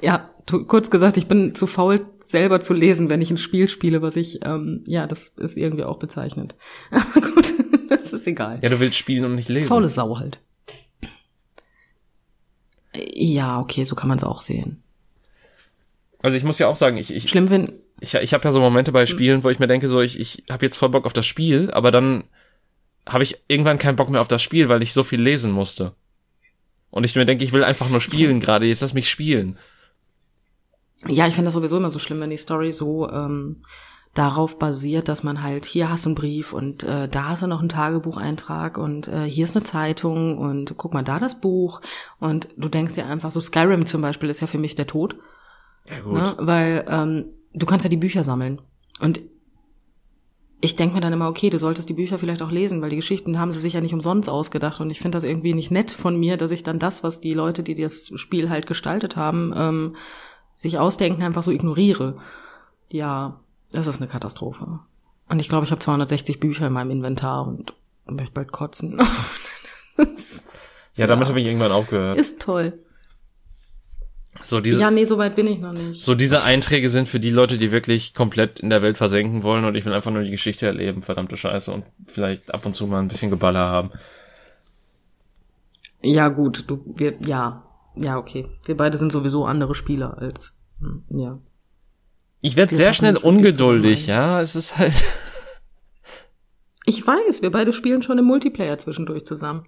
[0.00, 0.30] ja,
[0.68, 4.16] kurz gesagt, ich bin zu faul, selber zu lesen, wenn ich ein Spiel spiele, was
[4.16, 6.56] ich, ähm, ja, das ist irgendwie auch bezeichnend.
[6.90, 7.52] Aber gut,
[7.88, 8.58] das ist egal.
[8.60, 9.68] Ja, du willst spielen und nicht lesen.
[9.68, 10.40] Faule Sau halt.
[13.14, 14.82] Ja, okay, so kann man es auch sehen.
[16.20, 18.60] Also ich muss ja auch sagen, ich, ich, Schlimm, wenn, ich, ich habe ja so
[18.60, 21.12] Momente bei Spielen, wo ich mir denke, so ich, ich habe jetzt voll Bock auf
[21.12, 22.24] das Spiel, aber dann
[23.06, 25.94] habe ich irgendwann keinen Bock mehr auf das Spiel, weil ich so viel lesen musste.
[26.90, 29.56] Und ich mir denke, ich will einfach nur spielen gerade, jetzt lass mich spielen.
[31.08, 33.62] Ja, ich finde das sowieso immer so schlimm, wenn die Story so ähm,
[34.14, 37.46] darauf basiert, dass man halt, hier hast du einen Brief und äh, da hast du
[37.46, 41.80] noch einen Tagebucheintrag und äh, hier ist eine Zeitung und guck mal da das Buch
[42.20, 45.16] und du denkst dir einfach so, Skyrim zum Beispiel ist ja für mich der Tod,
[45.88, 46.12] Ja gut.
[46.14, 46.34] ne?
[46.38, 47.24] weil ähm,
[47.54, 48.60] du kannst ja die Bücher sammeln
[49.00, 49.20] und
[50.64, 52.96] ich denke mir dann immer, okay, du solltest die Bücher vielleicht auch lesen, weil die
[52.96, 55.90] Geschichten haben sie sich ja nicht umsonst ausgedacht und ich finde das irgendwie nicht nett
[55.90, 59.52] von mir, dass ich dann das, was die Leute, die das Spiel halt gestaltet haben,
[59.56, 59.96] ähm,
[60.62, 62.18] sich ausdenken, einfach so ignoriere.
[62.90, 63.40] Ja,
[63.72, 64.78] das ist eine Katastrophe.
[65.28, 67.74] Und ich glaube, ich habe 260 Bücher in meinem Inventar und
[68.06, 69.00] möchte bald kotzen.
[70.94, 72.18] Ja, damit habe ich irgendwann aufgehört.
[72.18, 72.78] ist toll.
[74.42, 76.04] So diese, Ja, nee, so weit bin ich noch nicht.
[76.04, 79.64] so diese Einträge sind für die Leute, die wirklich komplett in der Welt versenken wollen
[79.64, 82.86] und ich will einfach nur die Geschichte erleben, verdammte Scheiße und vielleicht ab und zu
[82.86, 83.90] mal ein bisschen Geballer haben.
[86.02, 87.62] Ja, gut, du, wir, ja,
[87.96, 88.48] ja, okay.
[88.64, 91.38] Wir beide sind sowieso andere Spieler als, hm, ja.
[92.40, 95.04] Ich werde sehr schnell ungeduldig, ja, es ist halt
[96.84, 99.66] Ich weiß, wir beide spielen schon im Multiplayer zwischendurch zusammen.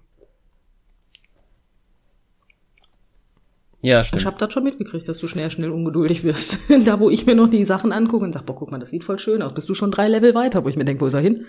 [3.81, 4.25] Ja, Ich stimmt.
[4.25, 6.57] habe das schon mitgekriegt, dass du schnell, schnell ungeduldig wirst.
[6.85, 9.03] da, wo ich mir noch die Sachen angucke und sag, boah, guck mal, das sieht
[9.03, 9.53] voll schön aus.
[9.53, 11.45] Bist du schon drei Level weiter, wo ich mir denke, wo ist er hin?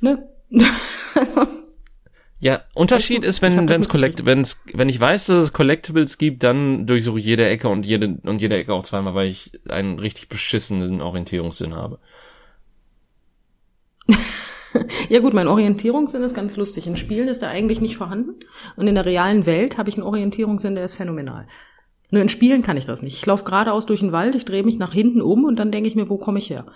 [0.00, 0.28] Ne?
[2.38, 6.86] Ja, Unterschied ist, wenn wenn's collect, wenn's wenn ich weiß, dass es Collectibles gibt, dann
[6.86, 10.28] durchsuche ich jede Ecke und jede und jede Ecke auch zweimal, weil ich einen richtig
[10.28, 11.98] beschissenen Orientierungssinn habe.
[15.08, 16.86] Ja gut, mein Orientierungssinn ist ganz lustig.
[16.86, 18.34] In Spielen ist er eigentlich nicht vorhanden.
[18.76, 21.46] Und in der realen Welt habe ich einen Orientierungssinn, der ist phänomenal.
[22.10, 23.16] Nur in Spielen kann ich das nicht.
[23.16, 25.88] Ich laufe geradeaus durch den Wald, ich drehe mich nach hinten um und dann denke
[25.88, 26.66] ich mir, wo komme ich her?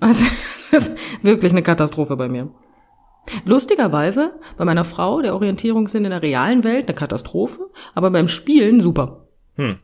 [0.00, 0.24] Also,
[0.72, 2.50] das ist wirklich eine Katastrophe bei mir.
[3.44, 8.80] Lustigerweise, bei meiner Frau, der Orientierungssinn in der realen Welt eine Katastrophe, aber beim Spielen
[8.80, 9.26] super.
[9.56, 9.78] Hm.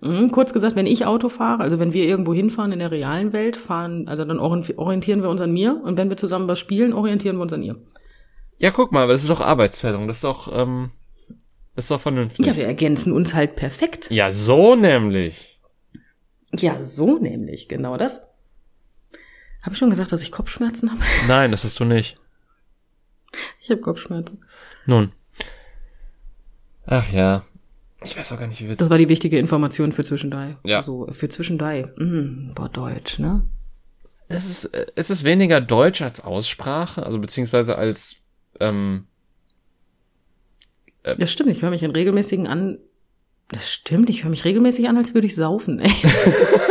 [0.00, 3.32] Mhm, kurz gesagt, wenn ich Auto fahre, also wenn wir irgendwo hinfahren in der realen
[3.32, 6.58] Welt, fahren, also dann orient- orientieren wir uns an mir und wenn wir zusammen was
[6.58, 7.76] spielen, orientieren wir uns an ihr.
[8.58, 10.90] Ja, guck mal, aber das ist doch Arbeitsteilung, das ist doch ähm,
[11.74, 12.46] das ist doch vernünftig.
[12.46, 14.10] Ja, wir ergänzen uns halt perfekt.
[14.10, 15.60] Ja, so nämlich.
[16.58, 18.29] Ja, so nämlich, genau das.
[19.62, 21.00] Habe ich schon gesagt, dass ich Kopfschmerzen habe?
[21.28, 22.16] Nein, das hast du nicht.
[23.60, 24.44] Ich habe Kopfschmerzen.
[24.86, 25.12] Nun.
[26.86, 27.44] Ach ja.
[28.02, 30.56] Ich weiß auch gar nicht, wie wir Das war die wichtige Information für Zwischendei.
[30.64, 30.78] Ja.
[30.78, 31.92] Also für Zwischendei.
[31.98, 33.42] Mm, boah, Deutsch, ne?
[34.30, 38.16] es ist, äh, es ist weniger Deutsch als Aussprache, also beziehungsweise als
[38.60, 39.06] ähm,
[41.02, 42.78] Das stimmt, ich höre mich in regelmäßigen an.
[43.48, 45.80] Das stimmt, ich höre mich regelmäßig an, als würde ich saufen.
[45.80, 45.90] Ey.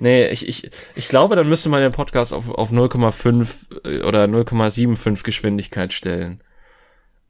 [0.00, 4.24] Nee, ich, ich, ich glaube, dann müsste man den Podcast auf, auf 0,5 äh, oder
[4.24, 6.42] 0,75 Geschwindigkeit stellen.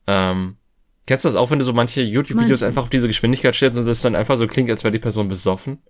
[0.07, 0.57] Ähm,
[1.07, 3.87] kennst du das auch, wenn du so manche YouTube-Videos einfach auf diese Geschwindigkeit stellst und
[3.87, 5.83] das dann einfach so klingt, als wäre die Person besoffen?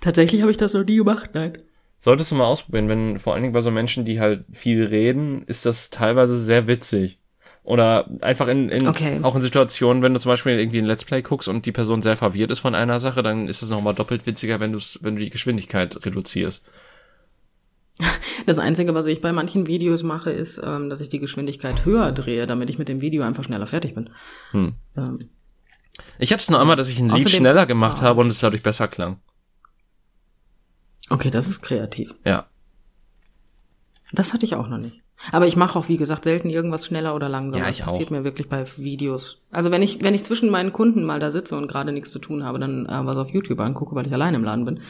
[0.00, 1.58] Tatsächlich habe ich das noch nie gemacht, nein.
[1.98, 5.42] Solltest du mal ausprobieren, wenn vor allen Dingen bei so Menschen, die halt viel reden,
[5.46, 7.17] ist das teilweise sehr witzig.
[7.68, 9.18] Oder einfach in, in Okay.
[9.22, 12.00] auch in Situationen, wenn du zum Beispiel irgendwie ein Let's Play guckst und die Person
[12.00, 15.16] sehr verwirrt ist von einer Sache, dann ist es nochmal doppelt witziger, wenn du wenn
[15.16, 16.64] du die Geschwindigkeit reduzierst.
[18.46, 22.12] Das Einzige, was ich bei manchen Videos mache, ist, ähm, dass ich die Geschwindigkeit höher
[22.12, 24.08] drehe, damit ich mit dem Video einfach schneller fertig bin.
[24.52, 24.74] Hm.
[24.96, 25.28] Ähm,
[26.18, 28.02] Ich hatte es nur einmal, dass ich ein Lied schneller gemacht Ah.
[28.04, 29.18] habe und es dadurch besser klang.
[31.10, 32.14] okay, das ist kreativ.
[32.24, 32.46] Ja.
[34.12, 35.02] Das hatte ich auch noch nicht.
[35.32, 37.64] Aber ich mache auch, wie gesagt, selten irgendwas schneller oder langsamer.
[37.64, 38.12] Ja, ich das passiert auch.
[38.12, 39.42] mir wirklich bei Videos.
[39.50, 42.18] Also wenn ich, wenn ich zwischen meinen Kunden mal da sitze und gerade nichts zu
[42.18, 44.80] tun habe, dann äh, was auf YouTube angucke, weil ich allein im Laden bin.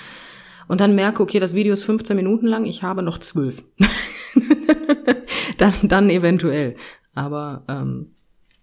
[0.68, 3.64] Und dann merke, okay, das Video ist 15 Minuten lang, ich habe noch 12.
[5.56, 6.76] dann, dann eventuell.
[7.14, 8.12] Aber ähm,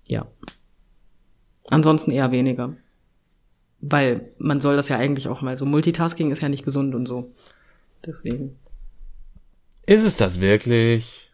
[0.07, 0.27] ja.
[1.71, 2.75] Ansonsten eher weniger.
[3.81, 5.65] Weil man soll das ja eigentlich auch mal so.
[5.65, 7.33] Multitasking ist ja nicht gesund und so.
[8.05, 8.59] Deswegen.
[9.87, 11.24] Ist es das wirklich?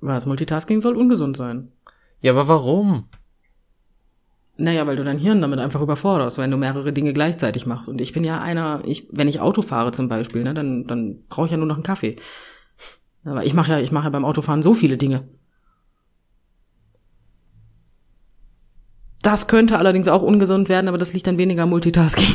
[0.00, 0.26] Was?
[0.26, 1.72] Multitasking soll ungesund sein.
[2.20, 3.08] Ja, aber warum?
[4.56, 7.88] Naja, weil du dein Hirn damit einfach überforderst, wenn du mehrere Dinge gleichzeitig machst.
[7.88, 11.24] Und ich bin ja einer, ich, wenn ich Auto fahre zum Beispiel, ne, dann, dann
[11.28, 12.16] brauche ich ja nur noch einen Kaffee.
[13.24, 15.28] Aber ich mache ja, ich mache ja beim Autofahren so viele Dinge.
[19.22, 22.34] Das könnte allerdings auch ungesund werden, aber das liegt dann weniger am Multitasking.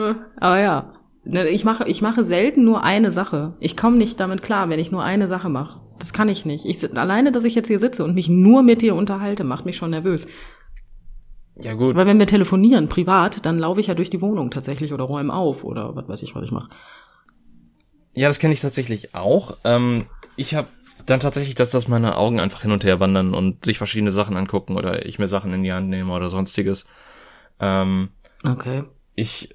[0.40, 0.92] Aber ja,
[1.32, 3.54] ich mache, ich mache selten nur eine Sache.
[3.60, 5.80] Ich komme nicht damit klar, wenn ich nur eine Sache mache.
[5.98, 6.64] Das kann ich nicht.
[6.64, 9.76] Ich, alleine, dass ich jetzt hier sitze und mich nur mit dir unterhalte, macht mich
[9.76, 10.26] schon nervös.
[11.56, 11.94] Ja, gut.
[11.94, 15.32] Weil wenn wir telefonieren, privat, dann laufe ich ja durch die Wohnung tatsächlich oder räume
[15.32, 16.70] auf oder was weiß ich, was ich mache.
[18.14, 19.56] Ja, das kenne ich tatsächlich auch.
[19.64, 20.06] Ähm,
[20.36, 20.68] ich habe
[21.06, 24.36] dann tatsächlich, dass, dass meine Augen einfach hin und her wandern und sich verschiedene Sachen
[24.36, 26.86] angucken oder ich mir Sachen in die Hand nehme oder sonstiges.
[27.58, 28.08] Ähm,
[28.48, 28.84] okay.
[29.14, 29.54] Ich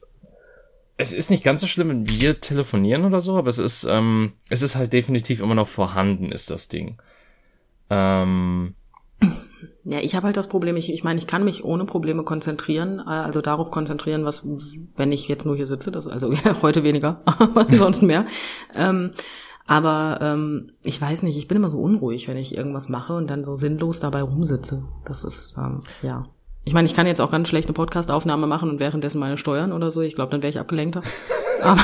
[0.97, 4.33] es ist nicht ganz so schlimm, wenn wir telefonieren oder so, aber es ist, ähm,
[4.49, 6.97] es ist halt definitiv immer noch vorhanden, ist das Ding.
[7.89, 8.75] Ähm,
[9.83, 12.99] ja, ich habe halt das Problem, ich, ich meine, ich kann mich ohne Probleme konzentrieren,
[12.99, 14.45] äh, also darauf konzentrieren, was,
[14.95, 18.25] wenn ich jetzt nur hier sitze, das also ja, heute weniger, aber ansonsten mehr.
[18.73, 19.11] Ähm,
[19.67, 23.29] aber ähm, ich weiß nicht, ich bin immer so unruhig, wenn ich irgendwas mache und
[23.29, 24.85] dann so sinnlos dabei rumsitze.
[25.05, 26.27] Das ist, ähm, ja.
[26.66, 29.72] Ich meine, ich kann jetzt auch ganz schlecht eine Podcast-Aufnahme machen und währenddessen meine Steuern
[29.72, 30.01] oder so.
[30.01, 31.01] Ich glaube, dann wäre ich abgelenkter.
[31.61, 31.84] Aber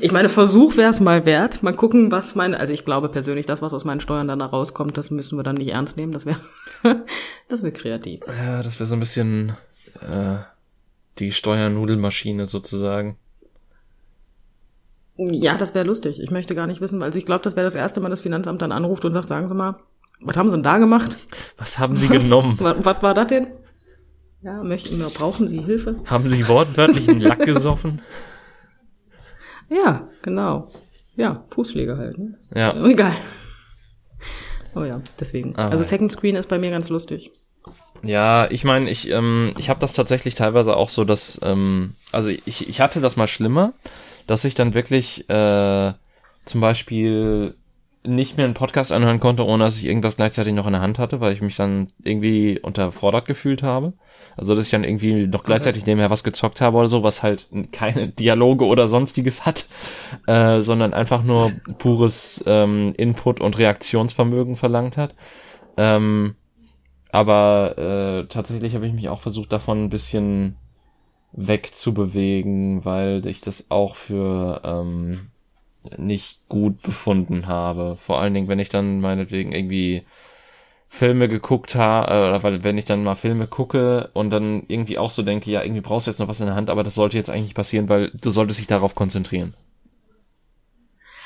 [0.00, 1.62] ich meine, Versuch wäre es mal wert.
[1.62, 4.46] Mal gucken, was meine, also ich glaube persönlich, das, was aus meinen Steuern dann da
[4.46, 6.12] rauskommt, das müssen wir dann nicht ernst nehmen.
[6.12, 6.40] Das wäre,
[7.48, 8.22] das wäre kreativ.
[8.26, 9.56] Ja, das wäre so ein bisschen
[10.00, 10.38] äh,
[11.18, 13.18] die Steuernudelmaschine sozusagen.
[15.18, 16.20] Ja, das wäre lustig.
[16.20, 18.60] Ich möchte gar nicht wissen, also ich glaube, das wäre das erste Mal, das Finanzamt
[18.62, 19.76] dann anruft und sagt, sagen Sie mal,
[20.20, 21.16] was haben Sie denn da gemacht?
[21.58, 22.56] Was haben Sie genommen?
[22.60, 23.48] was, was war das denn?
[24.42, 25.96] Ja, möchten wir, brauchen Sie Hilfe?
[26.06, 28.00] Haben Sie wortwörtlich einen Lack gesoffen?
[29.68, 30.70] Ja, genau.
[31.16, 32.18] Ja, Fußpflege halt.
[32.18, 32.38] Ne?
[32.54, 32.84] Ja.
[32.86, 33.12] Egal.
[34.74, 35.56] Oh ja, deswegen.
[35.56, 37.32] Ah, also Second Screen ist bei mir ganz lustig.
[38.02, 42.28] Ja, ich meine, ich, ähm, ich habe das tatsächlich teilweise auch so, dass, ähm, also
[42.28, 43.72] ich, ich hatte das mal schlimmer,
[44.26, 45.92] dass ich dann wirklich äh,
[46.44, 47.54] zum Beispiel
[48.06, 50.98] nicht mehr einen Podcast anhören konnte, ohne dass ich irgendwas gleichzeitig noch in der Hand
[50.98, 53.94] hatte, weil ich mich dann irgendwie unterfordert gefühlt habe.
[54.36, 57.48] Also, dass ich dann irgendwie noch gleichzeitig nebenher was gezockt habe oder so, was halt
[57.72, 59.66] keine Dialoge oder sonstiges hat,
[60.26, 65.14] äh, sondern einfach nur pures ähm, Input- und Reaktionsvermögen verlangt hat.
[65.76, 66.36] Ähm,
[67.10, 70.56] aber äh, tatsächlich habe ich mich auch versucht, davon ein bisschen
[71.32, 75.28] wegzubewegen, weil ich das auch für ähm,
[75.96, 77.96] nicht gut befunden habe.
[77.96, 80.04] Vor allen Dingen, wenn ich dann meinetwegen irgendwie
[80.88, 84.98] Filme geguckt habe, äh, oder weil wenn ich dann mal Filme gucke und dann irgendwie
[84.98, 86.94] auch so denke, ja, irgendwie brauchst du jetzt noch was in der Hand, aber das
[86.94, 89.54] sollte jetzt eigentlich passieren, weil du solltest dich darauf konzentrieren.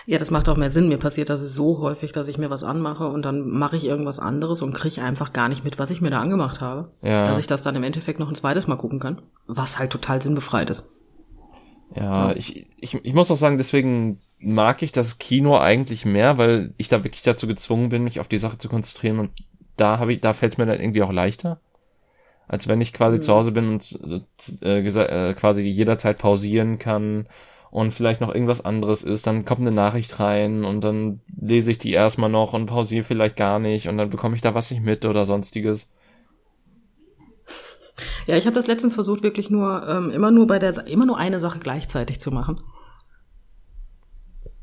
[0.06, 0.88] Ja, das macht auch mehr Sinn.
[0.88, 4.18] Mir passiert das so häufig, dass ich mir was anmache und dann mache ich irgendwas
[4.18, 6.90] anderes und kriege einfach gar nicht mit, was ich mir da angemacht habe.
[7.02, 7.24] Ja.
[7.24, 9.20] Dass ich das dann im Endeffekt noch ein zweites Mal gucken kann.
[9.46, 10.90] Was halt total sinnbefreit ist.
[11.94, 12.36] Ja, ja.
[12.36, 16.88] Ich, ich, ich muss auch sagen, deswegen mag ich das Kino eigentlich mehr, weil ich
[16.88, 19.30] da wirklich dazu gezwungen bin, mich auf die Sache zu konzentrieren und
[19.76, 21.60] da habe ich, da fällt es mir dann irgendwie auch leichter,
[22.48, 23.22] als wenn ich quasi mhm.
[23.22, 23.98] zu Hause bin und
[24.62, 27.26] äh, äh, quasi jederzeit pausieren kann
[27.70, 31.78] und vielleicht noch irgendwas anderes ist, dann kommt eine Nachricht rein und dann lese ich
[31.78, 34.82] die erstmal noch und pausiere vielleicht gar nicht und dann bekomme ich da was nicht
[34.82, 35.90] mit oder sonstiges.
[38.26, 41.18] Ja, ich habe das letztens versucht, wirklich nur ähm, immer nur bei der immer nur
[41.18, 42.58] eine Sache gleichzeitig zu machen.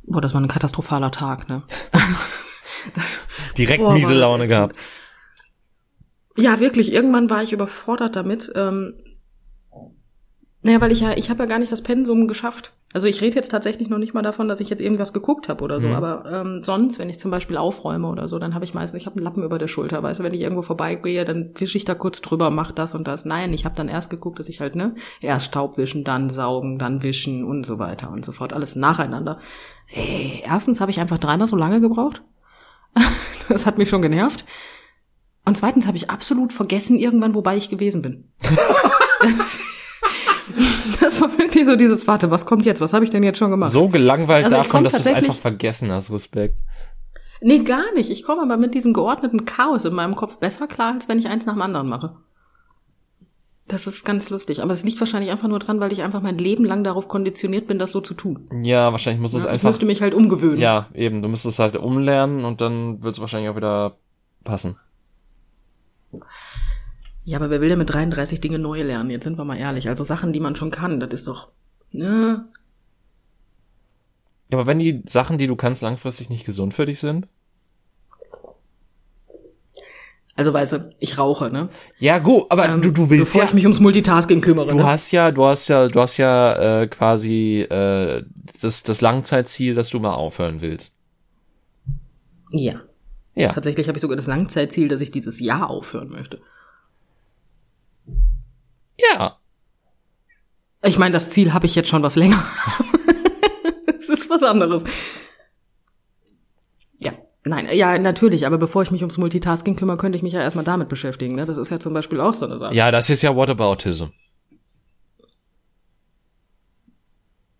[0.08, 1.64] Boah, das war ein katastrophaler Tag, ne?
[2.95, 3.20] das,
[3.58, 4.76] Direkt boah, miese Laune gehabt.
[6.38, 6.93] Ja, wirklich.
[6.93, 8.51] Irgendwann war ich überfordert damit.
[8.55, 8.93] Ähm,
[10.68, 12.74] naja, weil ich ja, ich habe ja gar nicht das Pensum geschafft.
[12.91, 15.63] Also ich rede jetzt tatsächlich noch nicht mal davon, dass ich jetzt irgendwas geguckt habe
[15.63, 15.93] oder so, mhm.
[15.93, 19.05] aber ähm, sonst, wenn ich zum Beispiel aufräume oder so, dann habe ich meistens, ich
[19.05, 21.86] habe einen Lappen über der Schulter, weißt du, wenn ich irgendwo vorbeigehe, dann wische ich
[21.86, 23.24] da kurz drüber, mach das und das.
[23.24, 26.80] Nein, ich habe dann erst geguckt, dass ich halt, ne, erst Staub wischen, dann saugen,
[26.80, 29.39] dann wischen und so weiter und so fort, alles nacheinander.
[29.86, 32.24] Hey, erstens habe ich einfach dreimal so lange gebraucht.
[33.47, 34.43] das hat mich schon genervt.
[35.45, 38.26] Und zweitens habe ich absolut vergessen irgendwann, wobei ich gewesen bin.
[41.01, 42.81] Das war wirklich so dieses, warte, was kommt jetzt?
[42.81, 43.71] Was habe ich denn jetzt schon gemacht?
[43.71, 46.55] So gelangweilt also davon, dass du es einfach vergessen hast, Respekt.
[47.41, 48.09] Nee, gar nicht.
[48.09, 51.27] Ich komme aber mit diesem geordneten Chaos in meinem Kopf besser klar, als wenn ich
[51.27, 52.15] eins nach dem anderen mache.
[53.67, 54.63] Das ist ganz lustig.
[54.63, 57.67] Aber es liegt wahrscheinlich einfach nur dran, weil ich einfach mein Leben lang darauf konditioniert
[57.67, 58.49] bin, das so zu tun.
[58.63, 59.57] Ja, wahrscheinlich muss es ja, einfach.
[59.57, 60.57] Ich müsste mich halt umgewöhnen.
[60.57, 61.21] Ja, eben.
[61.21, 63.97] Du müsstest halt umlernen und dann wird es wahrscheinlich auch wieder
[64.43, 64.77] passen.
[67.28, 69.09] Ja, aber wer will denn mit 33 Dinge neu lernen?
[69.09, 69.89] Jetzt sind wir mal ehrlich.
[69.89, 71.49] Also Sachen, die man schon kann, das ist doch,
[71.91, 72.45] ne?
[74.49, 77.28] Ja, aber wenn die Sachen, die du kannst, langfristig nicht gesund für dich sind?
[80.38, 81.67] Also weißt du, ich rauche, ne?
[81.97, 83.47] Ja, gut, aber ähm, du, du willst bevor ja.
[83.49, 84.69] ich mich ums Multitasking kümmere.
[84.69, 84.86] Du ne?
[84.86, 88.23] hast ja, du hast ja, du hast ja äh, quasi äh,
[88.61, 90.95] das, das Langzeitziel, dass du mal aufhören willst.
[92.53, 92.84] Ja.
[93.36, 93.49] Ja.
[93.49, 96.39] Tatsächlich habe ich sogar das Langzeitziel, dass ich dieses Jahr aufhören möchte.
[98.97, 99.37] Ja.
[100.83, 102.43] Ich meine, das Ziel habe ich jetzt schon was länger.
[103.99, 104.83] Es ist was anderes.
[106.97, 107.11] Ja,
[107.43, 110.63] nein, ja, natürlich, aber bevor ich mich ums Multitasking kümmere, könnte ich mich ja erstmal
[110.63, 111.35] damit beschäftigen.
[111.35, 111.43] Ne?
[111.45, 112.73] Das ist ja zum Beispiel auch so eine Sache.
[112.73, 114.05] Ja, das ist ja Whataboutism.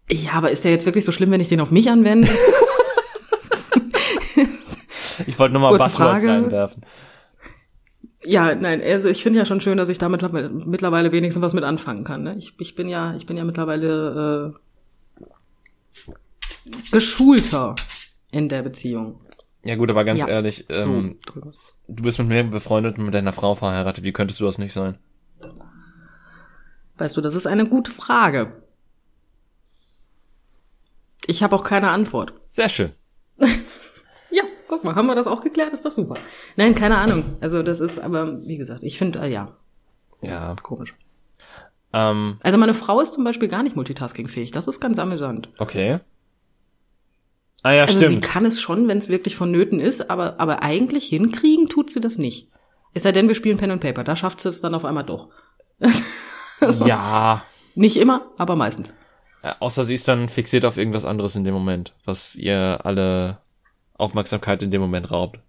[0.10, 2.30] Ja, aber ist der jetzt wirklich so schlimm, wenn ich den auf mich anwende?
[5.28, 6.86] ich wollte nur mal Buzzwords reinwerfen.
[8.28, 10.22] Ja, nein, also ich finde ja schon schön, dass ich damit
[10.66, 12.24] mittlerweile wenigstens was mit anfangen kann.
[12.24, 12.36] Ne?
[12.38, 14.54] Ich, ich bin ja, ich bin ja mittlerweile
[15.96, 16.12] äh,
[16.92, 17.76] geschulter
[18.32, 19.22] in der Beziehung.
[19.64, 21.52] Ja gut, aber ganz ja, ehrlich, ähm, so
[21.88, 24.04] du bist mit mir befreundet und mit deiner Frau verheiratet.
[24.04, 24.98] Wie könntest du das nicht sein?
[26.98, 28.62] Weißt du, das ist eine gute Frage.
[31.28, 32.34] Ich habe auch keine Antwort.
[32.50, 32.92] Sehr schön.
[34.68, 35.74] Guck mal, haben wir das auch geklärt?
[35.74, 36.16] Ist doch super.
[36.56, 37.24] Nein, keine Ahnung.
[37.42, 39.56] Also das ist, aber wie gesagt, ich finde, äh, ja.
[40.22, 40.56] Ja.
[40.62, 40.94] Komisch.
[41.94, 44.52] Ähm, also meine Frau ist zum Beispiel gar nicht multitaskingfähig.
[44.52, 45.50] Das ist ganz amüsant.
[45.58, 46.00] Okay.
[47.64, 48.16] Ah ja, also stimmt.
[48.16, 52.00] sie kann es schon, wenn es wirklich vonnöten ist, aber, aber eigentlich hinkriegen tut sie
[52.00, 52.50] das nicht.
[52.94, 54.04] Es sei denn, wir spielen Pen and Paper.
[54.04, 55.30] Da schafft sie es dann auf einmal doch.
[56.62, 57.44] also, ja.
[57.76, 58.96] Nicht immer, aber meistens.
[59.44, 63.40] Ja, außer sie ist dann fixiert auf irgendwas anderes in dem Moment, was ihr alle
[63.98, 65.40] Aufmerksamkeit in dem Moment raubt.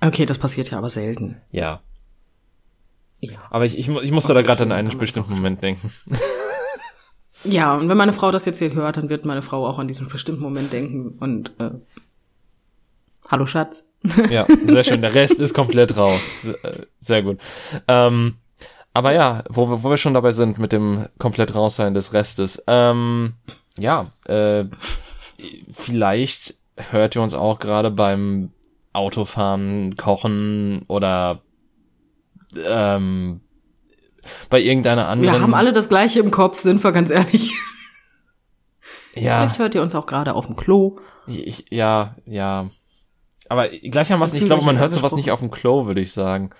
[0.00, 1.40] Okay, das passiert ja aber selten.
[1.50, 1.80] Ja.
[3.20, 3.38] Ja.
[3.50, 5.90] Aber ich, ich, ich musste da gerade an einen bestimmten Moment denken.
[7.44, 9.86] Ja, und wenn meine Frau das jetzt hier hört, dann wird meine Frau auch an
[9.86, 11.72] diesen bestimmten Moment denken und äh,
[13.30, 13.84] Hallo Schatz.
[14.30, 15.00] Ja, sehr schön.
[15.00, 16.20] Der Rest ist komplett raus.
[17.00, 17.38] Sehr gut.
[17.88, 18.36] Ähm,
[18.92, 22.62] aber ja, wo, wo wir schon dabei sind mit dem komplett raussein des Restes.
[22.66, 23.34] Ähm,
[23.78, 24.66] ja, äh,
[25.72, 28.50] vielleicht hört ihr uns auch gerade beim
[28.92, 31.42] Autofahren, Kochen oder
[32.56, 33.40] ähm,
[34.50, 35.34] bei irgendeiner anderen.
[35.34, 37.52] Wir haben alle das gleiche im Kopf, sind wir ganz ehrlich.
[39.14, 39.40] Ja.
[39.40, 40.96] Vielleicht hört ihr uns auch gerade auf dem Klo.
[41.26, 42.68] Ich, ja, ja.
[43.48, 46.50] Aber gleichermaßen, ich glaube, man hört sowas nicht auf dem Klo, würde ich sagen.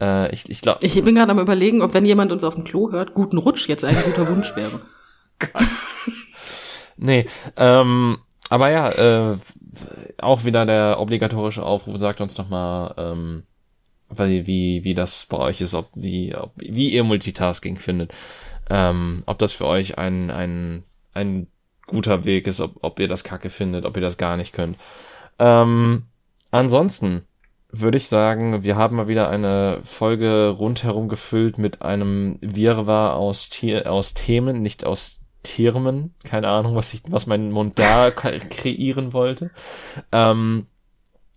[0.00, 0.80] Äh, ich ich glaube.
[0.82, 3.68] Ich bin gerade am überlegen, ob wenn jemand uns auf dem Klo hört, guten Rutsch
[3.68, 4.80] jetzt ein guter Wunsch wäre.
[6.96, 8.18] nee, ähm,
[8.48, 8.90] aber ja,
[9.32, 9.36] äh,
[10.18, 13.42] auch wieder der obligatorische Aufruf, sagt uns doch mal, ähm,
[14.10, 18.12] wie, wie, wie das bei euch ist, ob, wie, ob, wie ihr Multitasking findet.
[18.70, 20.84] Ähm, ob das für euch ein, ein,
[21.14, 21.46] ein
[21.86, 24.76] guter Weg ist, ob, ob ihr das kacke findet, ob ihr das gar nicht könnt.
[25.38, 26.04] Ähm,
[26.50, 27.22] ansonsten,
[27.70, 33.50] würde ich sagen, wir haben mal wieder eine Folge rundherum gefüllt mit einem Wirrwarr aus,
[33.50, 36.14] Tier, aus Themen, nicht aus Termen.
[36.24, 39.50] Keine Ahnung, was ich, was mein Mund da kreieren wollte.
[40.12, 40.66] Ähm,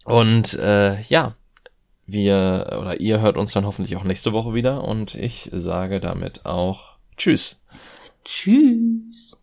[0.05, 1.35] und äh, ja,
[2.05, 6.45] wir oder ihr hört uns dann hoffentlich auch nächste Woche wieder und ich sage damit
[6.45, 7.63] auch Tschüss.
[8.25, 9.37] Tschüss.